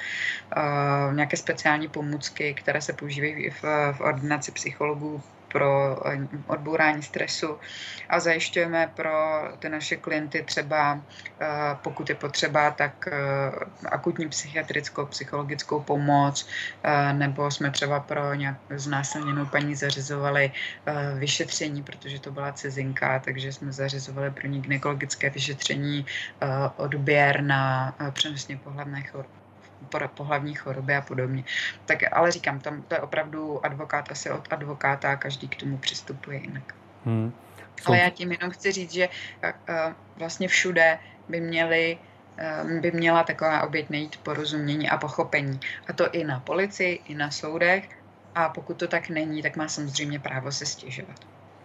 nějaké 1.13 1.37
speciální 1.37 1.87
pomůcky, 1.87 2.53
které 2.53 2.81
se 2.81 2.93
používají 2.93 3.49
v, 3.49 3.63
v 3.97 4.01
ordinaci 4.13 4.51
psychologů 4.51 5.21
pro 5.53 5.97
eh, 6.07 6.27
odbourání 6.47 7.03
stresu 7.03 7.57
a 8.09 8.19
zajišťujeme 8.19 8.91
pro 8.95 9.13
ty 9.59 9.69
naše 9.69 9.95
klienty 9.95 10.43
třeba, 10.43 10.99
eh, 11.39 11.47
pokud 11.83 12.09
je 12.09 12.15
potřeba, 12.15 12.71
tak 12.71 13.07
eh, 13.07 13.15
akutní 13.91 14.29
psychiatrickou, 14.29 15.05
psychologickou 15.05 15.79
pomoc, 15.79 16.47
nebo 17.13 17.51
jsme 17.51 17.71
třeba 17.71 17.99
pro 17.99 18.33
nějak 18.33 18.57
znásilněnou 18.69 19.45
paní 19.45 19.75
zařizovali 19.75 20.51
vyšetření, 21.15 21.83
protože 21.83 22.19
to 22.19 22.31
byla 22.31 22.51
cizinka, 22.51 23.19
takže 23.19 23.53
jsme 23.53 23.71
zařizovali 23.71 24.31
pro 24.31 24.47
ní 24.47 24.61
gynekologické 24.61 25.29
vyšetření, 25.29 26.05
odběr 26.77 27.41
na 27.41 27.95
přenosně 28.13 28.57
pohlavné 28.57 29.03
choroby 29.03 29.42
pohlavní 30.13 30.53
choroby 30.53 30.95
a 30.95 31.01
podobně. 31.01 31.43
Tak 31.85 31.97
ale 32.11 32.31
říkám, 32.31 32.59
tam 32.59 32.81
to 32.81 32.95
je 32.95 33.01
opravdu 33.01 33.65
advokát 33.65 34.11
asi 34.11 34.29
od 34.29 34.53
advokáta 34.53 35.11
a 35.11 35.15
každý 35.15 35.47
k 35.47 35.55
tomu 35.55 35.77
přistupuje 35.77 36.37
jinak. 36.37 36.75
Hmm. 37.05 37.33
Ale 37.85 37.97
já 37.97 38.09
tím 38.09 38.31
jenom 38.31 38.51
chci 38.51 38.71
říct, 38.71 38.91
že 38.91 39.09
uh, 39.09 39.75
vlastně 40.17 40.47
všude 40.47 40.99
by 41.29 41.41
měli 41.41 41.97
uh, 42.63 42.71
by 42.79 42.91
měla 42.91 43.23
taková 43.23 43.63
oběť 43.63 43.89
nejít 43.89 44.17
porozumění 44.17 44.89
a 44.89 44.97
pochopení. 44.97 45.59
A 45.89 45.93
to 45.93 46.11
i 46.11 46.23
na 46.23 46.39
policii, 46.39 46.99
i 47.07 47.15
na 47.15 47.31
soudech. 47.31 47.89
A 48.35 48.49
pokud 48.49 48.77
to 48.77 48.87
tak 48.87 49.09
není, 49.09 49.41
tak 49.41 49.55
má 49.55 49.67
samozřejmě 49.67 50.19
právo 50.19 50.51
se 50.51 50.65
stěžovat. 50.65 51.15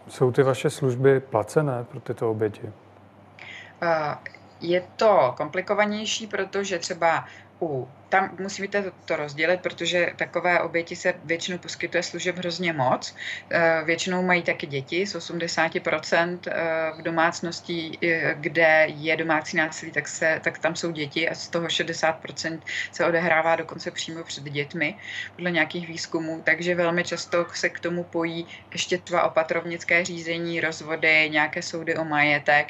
Jsou 0.08 0.32
ty 0.32 0.42
vaše 0.42 0.70
služby 0.70 1.20
placené 1.20 1.84
pro 1.84 2.00
tyto 2.00 2.30
oběti? 2.30 2.62
Uh, 2.62 4.14
je 4.60 4.82
to 4.96 5.34
komplikovanější, 5.36 6.26
protože 6.26 6.78
třeba 6.78 7.24
u 7.60 7.88
tam 8.08 8.36
musíte 8.40 8.84
to, 9.04 9.16
rozdělit, 9.16 9.60
protože 9.60 10.12
takové 10.16 10.60
oběti 10.60 10.96
se 10.96 11.14
většinou 11.24 11.58
poskytuje 11.58 12.02
služeb 12.02 12.36
hrozně 12.36 12.72
moc. 12.72 13.14
Eh, 13.50 13.82
většinou 13.84 14.22
mají 14.22 14.42
taky 14.42 14.66
děti 14.66 15.06
z 15.06 15.14
80% 15.14 16.38
eh, 16.46 16.52
v 16.98 17.02
domácnosti, 17.02 17.98
eh, 18.02 18.34
kde 18.40 18.86
je 18.88 19.16
domácí 19.16 19.56
násilí, 19.56 19.92
tak, 19.92 20.08
se, 20.08 20.40
tak 20.44 20.58
tam 20.58 20.76
jsou 20.76 20.90
děti 20.90 21.28
a 21.28 21.34
z 21.34 21.48
toho 21.48 21.66
60% 21.66 22.60
se 22.92 23.06
odehrává 23.06 23.56
dokonce 23.56 23.90
přímo 23.90 24.24
před 24.24 24.44
dětmi, 24.44 24.94
podle 25.36 25.50
nějakých 25.50 25.88
výzkumů, 25.88 26.42
takže 26.44 26.74
velmi 26.74 27.04
často 27.04 27.46
se 27.54 27.68
k 27.68 27.80
tomu 27.80 28.04
pojí 28.04 28.46
ještě 28.72 28.98
dva 28.98 29.22
opatrovnické 29.22 30.04
řízení, 30.04 30.60
rozvody, 30.60 31.30
nějaké 31.30 31.62
soudy 31.62 31.96
o 31.96 32.04
majetek, 32.04 32.68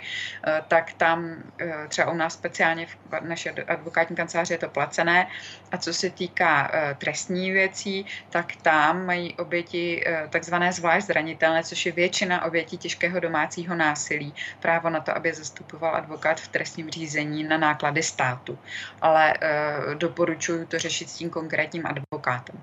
tak 0.68 0.92
tam 0.92 1.42
třeba 1.88 2.10
u 2.10 2.14
nás 2.14 2.34
speciálně 2.34 2.86
v 2.86 3.20
naší 3.20 3.50
advokátní 3.50 4.16
kanceláři 4.16 4.54
je 4.54 4.58
to 4.58 4.68
placené, 4.68 5.27
a 5.72 5.76
co 5.78 5.94
se 5.94 6.10
týká 6.10 6.62
uh, 6.62 6.98
trestní 6.98 7.50
věcí, 7.50 8.06
tak 8.30 8.56
tam 8.56 9.06
mají 9.06 9.34
oběti 9.34 10.04
uh, 10.06 10.30
takzvané 10.30 10.72
zvlášť 10.72 11.06
zranitelné, 11.06 11.64
což 11.64 11.86
je 11.86 11.92
většina 11.92 12.44
obětí 12.44 12.78
těžkého 12.78 13.20
domácího 13.20 13.74
násilí. 13.74 14.34
Právo 14.60 14.90
na 14.90 15.00
to, 15.00 15.16
aby 15.16 15.34
zastupoval 15.34 15.96
advokát 15.96 16.40
v 16.40 16.48
trestním 16.48 16.90
řízení 16.90 17.44
na 17.44 17.58
náklady 17.58 18.02
státu. 18.02 18.58
Ale 19.00 19.34
uh, 19.34 19.94
doporučuji 19.94 20.66
to 20.66 20.78
řešit 20.78 21.10
s 21.10 21.14
tím 21.14 21.30
konkrétním 21.30 21.86
advokátem. 21.86 22.60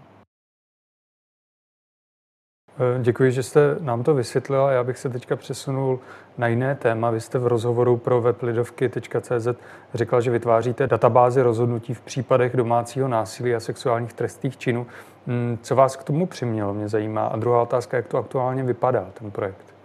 Eh, 2.79 2.99
děkuji, 3.01 3.31
že 3.31 3.43
jste 3.43 3.59
nám 3.79 4.03
to 4.03 4.13
vysvětlila. 4.13 4.71
Já 4.71 4.83
bych 4.83 4.97
se 4.97 5.09
teďka 5.09 5.35
přesunul 5.35 5.99
na 6.37 6.47
jiné 6.47 6.75
téma. 6.75 7.09
Vy 7.09 7.21
jste 7.21 7.39
v 7.39 7.47
rozhovoru 7.47 7.97
pro 7.97 8.21
web 8.21 8.43
lidovky.cz 8.43 9.47
řekla, 9.93 10.21
že 10.21 10.31
vytváříte 10.31 10.87
databázy 10.87 11.41
rozhodnutí 11.41 11.93
v 11.93 12.01
případech 12.01 12.55
domácího 12.55 13.07
násilí 13.07 13.55
a 13.55 13.59
sexuálních 13.59 14.13
trestných 14.13 14.57
činů. 14.57 14.87
Hmm, 15.27 15.57
co 15.61 15.75
vás 15.75 15.95
k 15.95 16.03
tomu 16.03 16.25
přimělo, 16.25 16.73
mě 16.73 16.89
zajímá. 16.89 17.27
A 17.27 17.37
druhá 17.37 17.61
otázka, 17.61 17.97
jak 17.97 18.07
to 18.07 18.17
aktuálně 18.17 18.63
vypadá, 18.63 19.07
ten 19.13 19.31
projekt? 19.31 19.75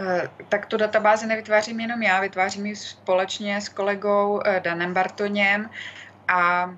Eh, 0.00 0.28
tak 0.48 0.66
tu 0.66 0.76
databázi 0.76 1.26
nevytvářím 1.26 1.80
jenom 1.80 2.02
já, 2.02 2.20
vytvářím 2.20 2.66
ji 2.66 2.76
společně 2.76 3.60
s 3.60 3.68
kolegou 3.68 4.40
eh, 4.44 4.60
Danem 4.64 4.94
Bartoněm 4.94 5.70
a 6.28 6.70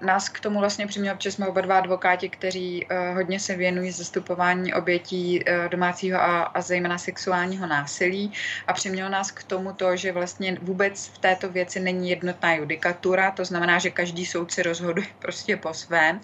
nás 0.00 0.28
k 0.28 0.40
tomu 0.40 0.60
vlastně 0.60 0.86
přiměl, 0.86 1.14
protože 1.14 1.32
jsme 1.32 1.46
oba 1.46 1.60
dva 1.60 1.78
advokáti, 1.78 2.28
kteří 2.28 2.86
eh, 2.88 3.14
hodně 3.14 3.40
se 3.40 3.56
věnují 3.56 3.90
zastupování 3.90 4.74
obětí 4.74 5.42
eh, 5.46 5.68
domácího 5.68 6.20
a, 6.20 6.42
a 6.42 6.60
zejména 6.60 6.98
sexuálního 6.98 7.66
násilí. 7.66 8.32
A 8.66 8.72
přimělo 8.72 9.08
nás 9.08 9.30
k 9.30 9.42
tomu 9.42 9.72
to, 9.72 9.96
že 9.96 10.12
vlastně 10.12 10.58
vůbec 10.62 11.06
v 11.06 11.18
této 11.18 11.48
věci 11.48 11.80
není 11.80 12.10
jednotná 12.10 12.54
judikatura, 12.54 13.30
to 13.30 13.44
znamená, 13.44 13.78
že 13.78 13.90
každý 13.90 14.26
soudce 14.26 14.62
rozhoduje 14.62 15.06
prostě 15.18 15.56
po 15.56 15.74
svém 15.74 16.20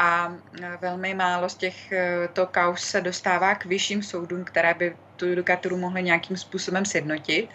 a 0.00 0.32
velmi 0.80 1.14
málo 1.14 1.48
z 1.48 1.54
těchto 1.54 2.46
kaus 2.50 2.80
se 2.82 3.00
dostává 3.00 3.54
k 3.54 3.64
vyšším 3.64 4.02
soudům, 4.02 4.44
které 4.44 4.74
by 4.74 4.96
tu 5.16 5.26
judikaturu 5.26 5.76
mohli 5.76 6.02
nějakým 6.02 6.36
způsobem 6.36 6.84
sjednotit. 6.84 7.48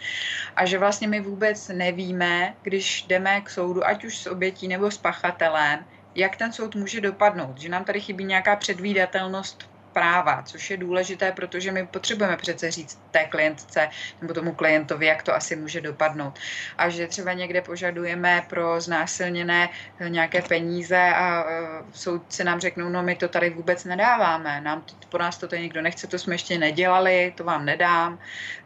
A 0.55 0.65
že 0.65 0.77
vlastně 0.77 1.07
my 1.07 1.21
vůbec 1.21 1.67
nevíme, 1.67 2.55
když 2.61 3.03
jdeme 3.07 3.41
k 3.41 3.49
soudu, 3.49 3.87
ať 3.87 4.05
už 4.05 4.17
s 4.17 4.27
obětí 4.27 4.67
nebo 4.67 4.91
s 4.91 4.97
pachatelem, 4.97 5.85
jak 6.15 6.35
ten 6.35 6.53
soud 6.53 6.75
může 6.75 7.01
dopadnout, 7.01 7.57
že 7.57 7.69
nám 7.69 7.85
tady 7.85 8.01
chybí 8.01 8.23
nějaká 8.25 8.55
předvídatelnost 8.55 9.75
práva, 9.95 10.43
což 10.43 10.71
je 10.71 10.77
důležité, 10.77 11.31
protože 11.31 11.71
my 11.71 11.87
potřebujeme 11.87 12.37
přece 12.37 12.71
říct 12.71 12.99
té 13.11 13.23
klientce 13.25 13.89
nebo 14.21 14.33
tomu 14.33 14.51
klientovi, 14.53 15.05
jak 15.05 15.23
to 15.23 15.35
asi 15.35 15.55
může 15.55 15.81
dopadnout. 15.81 16.39
A 16.77 16.89
že 16.89 17.07
třeba 17.07 17.33
někde 17.33 17.61
požadujeme 17.61 18.43
pro 18.49 18.81
znásilněné 18.81 19.69
nějaké 20.07 20.41
peníze 20.41 20.99
a 20.99 21.45
e, 21.47 21.55
soudci 21.93 22.43
nám 22.43 22.59
řeknou, 22.59 22.89
no 22.89 23.03
my 23.03 23.15
to 23.15 23.27
tady 23.27 23.49
vůbec 23.49 23.85
nedáváme, 23.85 24.61
nám 24.61 24.81
to, 24.81 24.93
po 25.09 25.17
nás 25.17 25.37
to 25.37 25.47
tady 25.47 25.61
nikdo 25.61 25.81
nechce, 25.81 26.07
to 26.07 26.19
jsme 26.19 26.35
ještě 26.35 26.57
nedělali, 26.57 27.33
to 27.37 27.43
vám 27.43 27.65
nedám. 27.65 28.19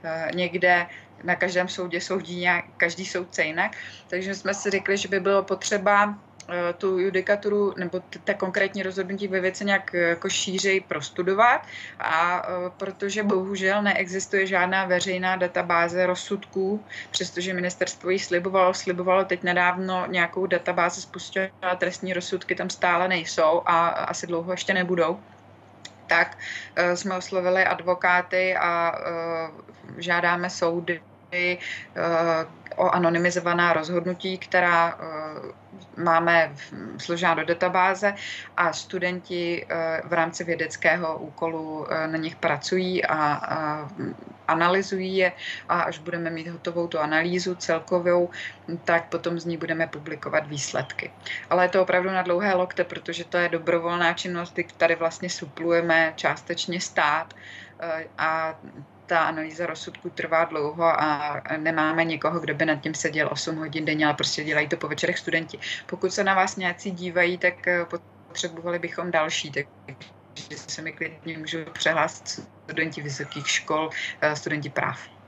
E, 0.03 0.31
někde 0.33 0.87
na 1.23 1.35
každém 1.35 1.67
soudě 1.67 2.01
soudí 2.01 2.39
nějak, 2.39 2.65
každý 2.77 3.05
soudce 3.05 3.43
jinak. 3.43 3.77
Takže 4.07 4.35
jsme 4.35 4.53
si 4.53 4.69
řekli, 4.69 4.97
že 4.97 5.07
by 5.07 5.19
bylo 5.19 5.43
potřeba 5.43 6.17
Eh, 6.28 6.28
tu 6.77 6.99
judikaturu 6.99 7.73
nebo 7.77 8.01
ta 8.23 8.33
konkrétní 8.33 8.83
rozhodnutí 8.83 9.27
ve 9.27 9.39
věci 9.39 9.65
nějak 9.65 9.95
eh, 9.95 9.97
jako 9.97 10.29
šířej 10.29 10.79
prostudovat. 10.81 11.61
A 11.99 12.45
eh, 12.45 12.69
protože 12.77 13.23
bohužel 13.23 13.83
neexistuje 13.83 14.47
žádná 14.47 14.85
veřejná 14.85 15.35
databáze 15.35 16.05
rozsudků, 16.05 16.85
přestože 17.11 17.53
ministerstvo 17.53 18.09
ji 18.09 18.19
slibovalo, 18.19 18.73
slibovalo 18.73 19.25
teď 19.25 19.43
nedávno 19.43 20.05
nějakou 20.07 20.45
databázi 20.45 21.01
spustila 21.01 21.49
trestní 21.77 22.13
rozsudky, 22.13 22.55
tam 22.55 22.69
stále 22.69 23.07
nejsou 23.07 23.61
a 23.65 23.87
asi 23.87 24.27
dlouho 24.27 24.51
ještě 24.51 24.73
nebudou 24.73 25.19
tak 26.07 26.37
jsme 26.95 27.17
oslovili 27.17 27.63
advokáty 27.63 28.55
a 28.55 28.93
žádáme 29.97 30.49
soudy 30.49 31.01
o 32.75 32.89
anonymizovaná 32.89 33.73
rozhodnutí, 33.73 34.37
která 34.37 34.97
máme 35.99 36.51
složená 36.97 37.33
do 37.33 37.45
databáze 37.45 38.13
a 38.57 38.73
studenti 38.73 39.65
eh, 39.69 40.01
v 40.05 40.13
rámci 40.13 40.43
vědeckého 40.43 41.17
úkolu 41.17 41.87
eh, 41.89 42.07
na 42.07 42.17
nich 42.17 42.35
pracují 42.35 43.05
a, 43.05 43.89
analyzují 44.47 45.17
je 45.17 45.31
a 45.69 45.81
až 45.81 45.99
budeme 45.99 46.29
mít 46.29 46.47
hotovou 46.47 46.87
tu 46.87 46.99
analýzu 46.99 47.55
celkovou, 47.55 48.29
tak 48.83 49.05
potom 49.05 49.39
z 49.39 49.45
ní 49.45 49.57
budeme 49.57 49.87
publikovat 49.87 50.47
výsledky. 50.47 51.11
Ale 51.49 51.65
je 51.65 51.69
to 51.69 51.81
opravdu 51.81 52.09
na 52.09 52.21
dlouhé 52.21 52.53
lokte, 52.53 52.83
protože 52.83 53.23
to 53.23 53.37
je 53.37 53.49
dobrovolná 53.49 54.13
činnost, 54.13 54.53
kdy 54.53 54.63
tady 54.77 54.95
vlastně 54.95 55.29
suplujeme 55.29 56.13
částečně 56.15 56.81
stát 56.81 57.33
eh, 57.79 58.05
a 58.17 58.59
ta 59.09 59.19
analýza 59.19 59.65
rozsudku 59.65 60.09
trvá 60.09 60.45
dlouho 60.45 60.83
a 60.83 61.41
nemáme 61.57 62.03
někoho, 62.03 62.39
kdo 62.39 62.53
by 62.53 62.65
nad 62.65 62.75
tím 62.75 62.93
seděl 62.93 63.29
8 63.31 63.55
hodin 63.55 63.85
denně, 63.85 64.05
ale 64.05 64.13
prostě 64.13 64.43
dělají 64.43 64.67
to 64.67 64.77
po 64.77 64.87
večerech 64.87 65.19
studenti. 65.19 65.59
Pokud 65.85 66.13
se 66.13 66.23
na 66.23 66.35
vás 66.35 66.55
nějací 66.55 66.91
dívají, 66.91 67.37
tak 67.37 67.67
eh, 67.67 67.85
potřebovali 68.27 68.79
bychom 68.79 69.11
další, 69.11 69.51
takže 69.51 69.67
se 70.57 70.81
mi 70.81 70.93
klidně 70.93 71.37
můžou 71.37 71.65
přehlásit 71.73 72.27
studenti 72.63 73.01
vysokých 73.01 73.49
škol, 73.49 73.89
eh, 74.21 74.35
studenti 74.35 74.69
práv. 74.69 75.18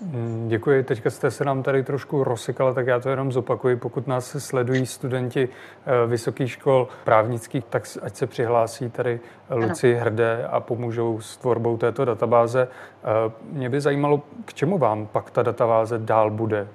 Mm, 0.00 0.48
děkuji. 0.48 0.82
Teďka 0.82 1.10
jste 1.10 1.30
se 1.30 1.44
nám 1.44 1.62
tady 1.62 1.82
trošku 1.82 2.24
rozsykala, 2.24 2.74
tak 2.74 2.86
já 2.86 3.00
to 3.00 3.08
jenom 3.08 3.32
zopakuji. 3.32 3.76
Pokud 3.76 4.06
nás 4.06 4.36
sledují 4.38 4.86
studenti 4.86 5.48
eh, 5.48 6.06
vysokých 6.06 6.50
škol 6.50 6.88
právnických, 7.04 7.64
tak 7.64 7.82
ať 8.02 8.16
se 8.16 8.26
přihlásí 8.26 8.90
tady 8.90 9.20
Luci 9.50 9.94
ano. 9.94 10.00
Hrdé 10.00 10.46
a 10.46 10.60
pomůžou 10.60 11.20
s 11.20 11.36
tvorbou 11.36 11.76
této 11.76 12.04
databáze. 12.04 12.68
Eh, 12.68 13.32
mě 13.52 13.68
by 13.68 13.80
zajímalo, 13.80 14.22
k 14.44 14.54
čemu 14.54 14.78
vám 14.78 15.06
pak 15.06 15.30
ta 15.30 15.42
databáze 15.42 15.98
dál 15.98 16.30
bude? 16.30 16.68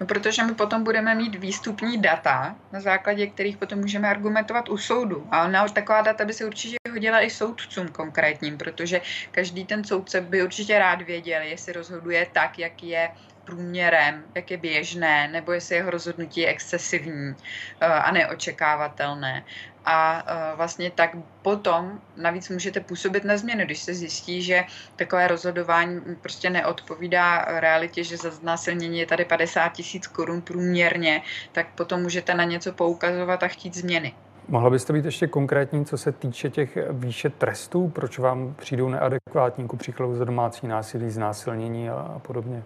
No, 0.00 0.06
protože 0.06 0.44
my 0.44 0.54
potom 0.54 0.84
budeme 0.84 1.14
mít 1.14 1.34
výstupní 1.34 1.98
data, 1.98 2.56
na 2.72 2.80
základě 2.80 3.26
kterých 3.26 3.56
potom 3.56 3.78
můžeme 3.78 4.08
argumentovat 4.08 4.68
u 4.68 4.76
soudu. 4.76 5.28
A 5.30 5.48
na 5.48 5.68
taková 5.68 6.00
data 6.02 6.24
by 6.24 6.32
se 6.32 6.44
určitě 6.44 6.76
hodila 6.90 7.20
i 7.20 7.30
soudcům 7.30 7.88
konkrétním, 7.88 8.58
protože 8.58 9.00
každý 9.30 9.64
ten 9.64 9.84
soudce 9.84 10.20
by 10.20 10.42
určitě 10.42 10.78
rád 10.78 11.02
věděl, 11.02 11.42
jestli 11.42 11.72
rozhoduje 11.72 12.26
tak, 12.32 12.58
jak 12.58 12.82
je 12.82 13.10
průměrem, 13.44 14.24
jak 14.34 14.50
je 14.50 14.56
běžné, 14.56 15.28
nebo 15.28 15.52
jestli 15.52 15.76
jeho 15.76 15.90
rozhodnutí 15.90 16.40
je 16.40 16.48
excesivní 16.48 17.34
eh, 17.80 17.86
a 17.86 18.10
neočekávatelné 18.10 19.44
a 19.84 20.22
uh, 20.22 20.56
vlastně 20.56 20.90
tak 20.90 21.16
potom 21.42 22.00
navíc 22.16 22.48
můžete 22.48 22.80
působit 22.80 23.24
na 23.24 23.36
změnu, 23.36 23.64
když 23.64 23.78
se 23.78 23.94
zjistí, 23.94 24.42
že 24.42 24.64
takové 24.96 25.28
rozhodování 25.28 26.00
prostě 26.20 26.50
neodpovídá 26.50 27.44
realitě, 27.60 28.04
že 28.04 28.16
za 28.16 28.30
znásilnění 28.30 28.98
je 28.98 29.06
tady 29.06 29.24
50 29.24 29.68
tisíc 29.68 30.06
korun 30.06 30.40
průměrně, 30.40 31.22
tak 31.52 31.66
potom 31.74 32.02
můžete 32.02 32.34
na 32.34 32.44
něco 32.44 32.72
poukazovat 32.72 33.42
a 33.42 33.48
chtít 33.48 33.74
změny. 33.76 34.14
Mohla 34.48 34.70
byste 34.70 34.92
být 34.92 35.04
ještě 35.04 35.26
konkrétní, 35.26 35.84
co 35.84 35.98
se 35.98 36.12
týče 36.12 36.50
těch 36.50 36.78
výše 36.90 37.30
trestů? 37.30 37.88
Proč 37.88 38.18
vám 38.18 38.54
přijdou 38.54 38.88
neadekvátní 38.88 39.68
ku 39.68 39.76
příkladu 39.76 40.16
za 40.16 40.24
domácí 40.24 40.66
násilí, 40.66 41.10
znásilnění 41.10 41.90
a 41.90 42.20
podobně? 42.22 42.62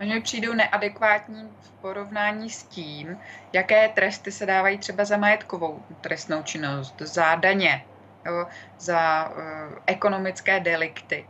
Oni 0.00 0.20
přijdou 0.20 0.54
neadekvátní 0.54 1.48
v 1.60 1.70
porovnání 1.70 2.50
s 2.50 2.64
tím, 2.64 3.18
jaké 3.52 3.88
tresty 3.88 4.32
se 4.32 4.46
dávají 4.46 4.78
třeba 4.78 5.04
za 5.04 5.16
majetkovou 5.16 5.82
trestnou 6.00 6.42
činnost, 6.42 6.94
za 7.00 7.34
daně, 7.34 7.84
za 8.78 9.28
uh, 9.28 9.78
ekonomické 9.86 10.60
delikty. 10.60 11.26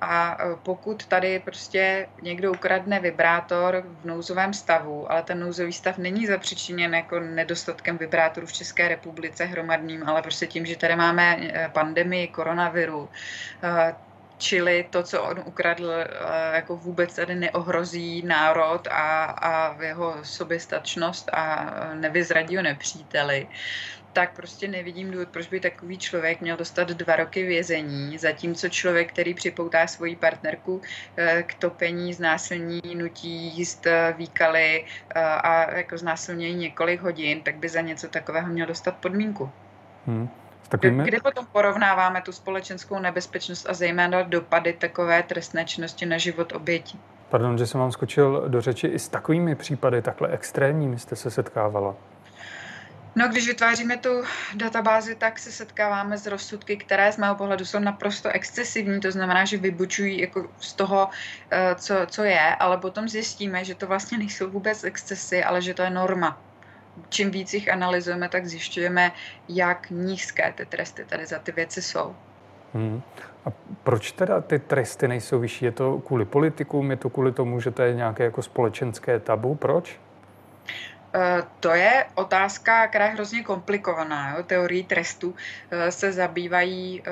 A 0.00 0.44
uh, 0.44 0.58
pokud 0.58 1.06
tady 1.06 1.38
prostě 1.40 2.06
někdo 2.22 2.52
ukradne 2.52 3.00
vibrátor 3.00 3.84
v 4.02 4.04
nouzovém 4.04 4.54
stavu, 4.54 5.12
ale 5.12 5.22
ten 5.22 5.40
nouzový 5.40 5.72
stav 5.72 5.98
není 5.98 6.26
zapřičiněn 6.26 6.94
jako 6.94 7.20
nedostatkem 7.20 7.98
vibrátorů 7.98 8.46
v 8.46 8.52
České 8.52 8.88
republice 8.88 9.44
hromadným, 9.44 10.08
ale 10.08 10.22
prostě 10.22 10.46
tím, 10.46 10.66
že 10.66 10.76
tady 10.76 10.96
máme 10.96 11.36
uh, 11.36 11.72
pandemii 11.72 12.28
koronaviru, 12.28 13.08
čili 14.38 14.86
to, 14.90 15.02
co 15.02 15.22
on 15.22 15.42
ukradl, 15.44 15.90
eh, 15.90 16.06
jako 16.54 16.76
vůbec 16.76 17.14
tady 17.14 17.34
neohrozí 17.34 18.22
národ 18.22 18.88
a, 18.90 19.24
a 19.24 19.82
jeho 19.82 20.24
soběstačnost 20.24 21.30
a 21.32 21.70
nevyzradí 21.94 22.56
ho 22.56 22.62
nepříteli, 22.62 23.48
tak 24.12 24.36
prostě 24.36 24.68
nevidím 24.68 25.10
důvod, 25.10 25.28
proč 25.28 25.48
by 25.48 25.60
takový 25.60 25.98
člověk 25.98 26.40
měl 26.40 26.56
dostat 26.56 26.88
dva 26.88 27.16
roky 27.16 27.46
vězení, 27.46 28.18
zatímco 28.18 28.68
člověk, 28.68 29.12
který 29.12 29.34
připoutá 29.34 29.86
svoji 29.86 30.16
partnerku 30.16 30.82
eh, 31.16 31.42
k 31.42 31.54
topení, 31.54 32.14
znásilní, 32.14 32.80
nutí 32.94 33.56
jíst 33.56 33.86
eh, 33.86 34.14
výkaly 34.16 34.84
a 35.14 35.74
jako 35.76 35.98
znásilnějí 35.98 36.54
několik 36.54 37.00
hodin, 37.00 37.42
tak 37.42 37.56
by 37.56 37.68
za 37.68 37.80
něco 37.80 38.08
takového 38.08 38.48
měl 38.48 38.66
dostat 38.66 38.96
podmínku. 38.96 39.50
Hmm. 40.06 40.28
Takovými... 40.68 41.04
Kde 41.04 41.20
potom 41.20 41.46
porovnáváme 41.46 42.22
tu 42.22 42.32
společenskou 42.32 42.98
nebezpečnost 42.98 43.66
a 43.68 43.74
zejména 43.74 44.22
dopady 44.22 44.72
takové 44.72 45.22
trestné 45.22 45.64
činnosti 45.64 46.06
na 46.06 46.18
život 46.18 46.52
obětí? 46.52 47.00
Pardon, 47.28 47.58
že 47.58 47.66
jsem 47.66 47.80
vám 47.80 47.92
skočil 47.92 48.44
do 48.48 48.60
řeči. 48.60 48.86
I 48.86 48.98
s 48.98 49.08
takovými 49.08 49.54
případy, 49.54 50.02
takhle 50.02 50.28
extrémními, 50.28 50.98
jste 50.98 51.16
se 51.16 51.30
setkávala? 51.30 51.94
No, 53.16 53.28
když 53.28 53.48
vytváříme 53.48 53.96
tu 53.96 54.22
databázi, 54.54 55.14
tak 55.14 55.38
se 55.38 55.52
setkáváme 55.52 56.18
s 56.18 56.26
rozsudky, 56.26 56.76
které 56.76 57.12
z 57.12 57.16
mého 57.16 57.34
pohledu 57.34 57.64
jsou 57.64 57.78
naprosto 57.78 58.28
excesivní, 58.28 59.00
to 59.00 59.10
znamená, 59.10 59.44
že 59.44 59.56
vybučují 59.56 60.20
jako 60.20 60.46
z 60.58 60.72
toho, 60.72 61.08
eh, 61.50 61.74
co, 61.74 61.94
co 62.06 62.24
je, 62.24 62.54
ale 62.54 62.78
potom 62.78 63.08
zjistíme, 63.08 63.64
že 63.64 63.74
to 63.74 63.86
vlastně 63.86 64.18
nejsou 64.18 64.50
vůbec 64.50 64.84
excesy, 64.84 65.44
ale 65.44 65.62
že 65.62 65.74
to 65.74 65.82
je 65.82 65.90
norma 65.90 66.38
čím 67.08 67.30
víc 67.30 67.54
jich 67.54 67.72
analyzujeme, 67.72 68.28
tak 68.28 68.46
zjišťujeme, 68.46 69.12
jak 69.48 69.90
nízké 69.90 70.52
ty 70.52 70.66
tresty 70.66 71.04
tady 71.04 71.26
za 71.26 71.38
ty 71.38 71.52
věci 71.52 71.82
jsou. 71.82 72.16
Hmm. 72.74 73.02
A 73.44 73.52
proč 73.82 74.12
teda 74.12 74.40
ty 74.40 74.58
tresty 74.58 75.08
nejsou 75.08 75.38
vyšší? 75.38 75.64
Je 75.64 75.72
to 75.72 75.98
kvůli 75.98 76.24
politikům? 76.24 76.90
Je 76.90 76.96
to 76.96 77.10
kvůli 77.10 77.32
tomu, 77.32 77.60
že 77.60 77.70
to 77.70 77.82
je 77.82 77.94
nějaké 77.94 78.24
jako 78.24 78.42
společenské 78.42 79.20
tabu? 79.20 79.54
Proč? 79.54 79.98
Eh, 81.14 81.42
to 81.60 81.70
je 81.74 82.06
otázka, 82.14 82.86
která 82.86 83.04
je 83.04 83.10
hrozně 83.10 83.42
komplikovaná. 83.42 84.36
Jo? 84.36 84.42
Teorii 84.42 84.84
trestu 84.84 85.34
eh, 85.70 85.92
se 85.92 86.12
zabývají 86.12 87.02
eh, 87.06 87.10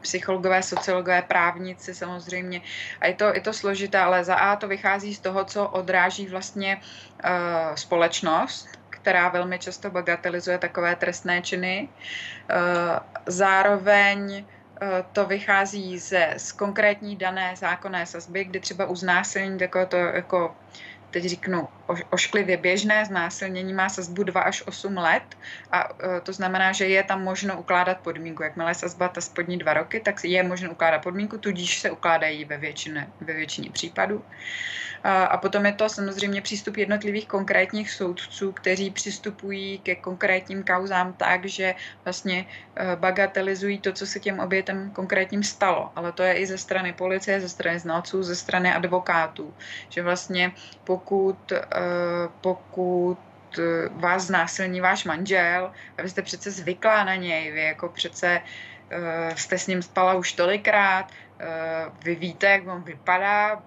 psychologové, 0.00 0.62
sociologové, 0.62 1.22
právníci 1.22 1.94
samozřejmě. 1.94 2.60
A 3.00 3.06
je 3.06 3.14
to, 3.14 3.24
je 3.34 3.40
to 3.40 3.52
složité, 3.52 3.98
ale 3.98 4.24
za 4.24 4.34
A 4.34 4.56
to 4.56 4.68
vychází 4.68 5.14
z 5.14 5.20
toho, 5.20 5.44
co 5.44 5.68
odráží 5.68 6.26
vlastně 6.26 6.80
společnost, 7.74 8.68
která 9.06 9.28
velmi 9.28 9.58
často 9.58 9.90
bagatelizuje 9.90 10.58
takové 10.58 10.96
trestné 10.96 11.42
činy. 11.42 11.88
Eh, 11.88 12.54
zároveň 13.26 14.44
eh, 14.44 15.04
to 15.12 15.26
vychází 15.26 15.98
ze, 15.98 16.34
z 16.36 16.52
konkrétní 16.52 17.16
dané 17.16 17.54
zákonné 17.56 18.06
sazby, 18.06 18.44
kdy 18.44 18.60
třeba 18.60 18.86
uznásilnění 18.86 19.58
takové 19.58 19.86
to 19.86 19.96
jako 19.96 20.56
teď 21.10 21.24
říknu, 21.24 21.68
ošklivě 22.10 22.56
běžné 22.56 23.04
znásilnění 23.04 23.72
má 23.72 23.88
sazbu 23.88 24.22
2 24.22 24.40
až 24.40 24.62
8 24.66 24.96
let 24.96 25.38
a 25.72 25.88
e, 25.88 26.20
to 26.20 26.32
znamená, 26.32 26.72
že 26.72 26.86
je 26.86 27.02
tam 27.02 27.24
možno 27.24 27.60
ukládat 27.60 27.98
podmínku. 28.00 28.42
Jakmile 28.42 28.74
sazba 28.74 29.08
ta 29.08 29.20
spodní 29.20 29.58
dva 29.58 29.74
roky, 29.74 30.00
tak 30.00 30.24
je 30.24 30.42
možno 30.42 30.70
ukládat 30.70 31.02
podmínku, 31.02 31.38
tudíž 31.38 31.80
se 31.80 31.90
ukládají 31.90 32.44
ve 32.44 32.58
většině, 32.58 33.08
ve 33.20 33.32
většině 33.32 33.70
případů. 33.70 34.24
A 35.04 35.36
potom 35.36 35.66
je 35.66 35.72
to 35.72 35.88
samozřejmě 35.88 36.42
přístup 36.42 36.76
jednotlivých 36.76 37.26
konkrétních 37.26 37.90
soudců, 37.90 38.52
kteří 38.52 38.90
přistupují 38.90 39.78
ke 39.78 39.94
konkrétním 39.94 40.64
kauzám 40.64 41.12
tak, 41.12 41.44
že 41.44 41.74
vlastně 42.04 42.46
e, 42.76 42.96
bagatelizují 42.96 43.78
to, 43.78 43.92
co 43.92 44.06
se 44.06 44.20
těm 44.20 44.40
obětem 44.40 44.90
konkrétním 44.90 45.42
stalo. 45.42 45.92
Ale 45.96 46.12
to 46.12 46.22
je 46.22 46.34
i 46.34 46.46
ze 46.46 46.58
strany 46.58 46.92
policie, 46.92 47.40
ze 47.40 47.48
strany 47.48 47.78
znalců, 47.78 48.22
ze 48.22 48.36
strany 48.36 48.72
advokátů. 48.72 49.54
Že 49.88 50.02
vlastně 50.02 50.52
pokud, 50.84 51.52
e, 51.52 51.62
pokud 52.40 53.18
vás 53.90 54.22
znásilní 54.22 54.80
váš 54.80 55.04
manžel 55.04 55.72
a 55.98 56.02
vy 56.02 56.08
jste 56.08 56.22
přece 56.22 56.50
zvyklá 56.50 57.04
na 57.04 57.14
něj, 57.14 57.52
vy 57.52 57.62
jako 57.62 57.88
přece 57.88 58.40
e, 58.90 59.36
jste 59.36 59.58
s 59.58 59.66
ním 59.66 59.82
spala 59.82 60.14
už 60.14 60.32
tolikrát, 60.32 61.12
vy 62.04 62.14
víte, 62.14 62.46
jak 62.46 62.66
on 62.66 62.82
vypadá, 62.82 63.62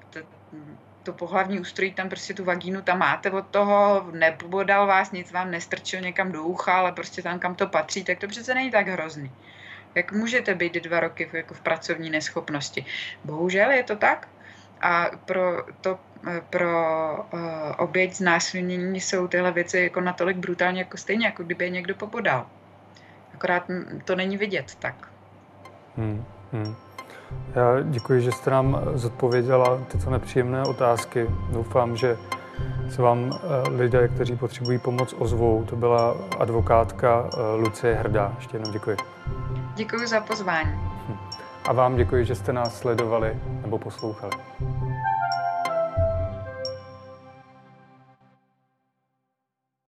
to 1.04 1.14
pohlavní 1.14 1.60
ústrojí 1.60 1.94
tam 1.94 2.10
prostě 2.10 2.34
tu 2.34 2.44
vagínu 2.44 2.82
tam 2.82 3.00
máte 3.00 3.32
od 3.32 3.48
toho, 3.48 4.08
nepobodal 4.12 4.88
vás, 4.88 5.12
nic 5.12 5.32
vám 5.32 5.52
nestrčil 5.52 6.02
někam 6.02 6.32
do 6.32 6.44
ucha, 6.44 6.74
ale 6.74 6.92
prostě 6.92 7.22
tam, 7.22 7.40
kam 7.40 7.56
to 7.56 7.68
patří, 7.68 8.04
tak 8.04 8.20
to 8.20 8.28
přece 8.28 8.54
není 8.54 8.72
tak 8.72 8.88
hrozný. 8.88 9.32
Jak 9.96 10.12
můžete 10.12 10.56
být 10.56 10.74
dva 10.74 11.00
roky 11.00 11.26
v, 11.26 11.34
jako 11.34 11.54
v 11.54 11.62
pracovní 11.62 12.10
neschopnosti? 12.10 12.86
Bohužel 13.24 13.72
je 13.72 13.84
to 13.84 13.96
tak. 13.96 14.28
A 14.82 15.06
pro, 15.26 15.66
to, 15.82 16.00
pro 16.50 16.70
uh, 17.34 17.40
oběť 17.78 18.14
znásilnění 18.14 19.02
jsou 19.02 19.28
tyhle 19.28 19.52
věci 19.52 19.80
jako 19.80 20.02
natolik 20.02 20.38
brutálně 20.38 20.80
jako 20.82 20.98
stejně, 20.98 21.26
jako 21.26 21.44
kdyby 21.44 21.66
je 21.66 21.70
někdo 21.70 21.96
pobodal. 21.96 22.48
Akorát 23.34 23.68
to 24.06 24.16
není 24.16 24.38
vidět 24.38 24.76
tak. 24.76 25.12
Hmm, 25.98 26.26
hmm. 26.52 26.76
Já 27.56 27.82
děkuji, 27.84 28.22
že 28.22 28.32
jste 28.32 28.52
nám 28.52 28.82
zodpověděla 28.94 29.80
tyto 29.92 30.10
nepříjemné 30.10 30.64
otázky. 30.64 31.30
Doufám, 31.52 31.96
že 31.96 32.18
se 32.90 33.02
vám 33.02 33.32
eh, 33.34 33.70
lidé, 33.70 34.08
kteří 34.08 34.36
potřebují 34.36 34.78
pomoc, 34.78 35.16
ozvou. 35.18 35.64
To 35.64 35.76
byla 35.76 36.16
advokátka 36.40 37.30
eh, 37.34 37.56
Lucie 37.56 37.96
Hrdá. 37.96 38.34
Ještě 38.38 38.58
jednou 38.58 38.72
děkuji. 38.72 38.98
Děkuji 39.76 40.08
za 40.08 40.22
pozvání. 40.22 40.72
A 41.66 41.74
vám 41.74 41.96
děkuji, 41.96 42.26
že 42.26 42.36
jste 42.36 42.54
nás 42.54 42.80
sledovali 42.80 43.38
nebo 43.62 43.78
poslouchali. 43.78 44.34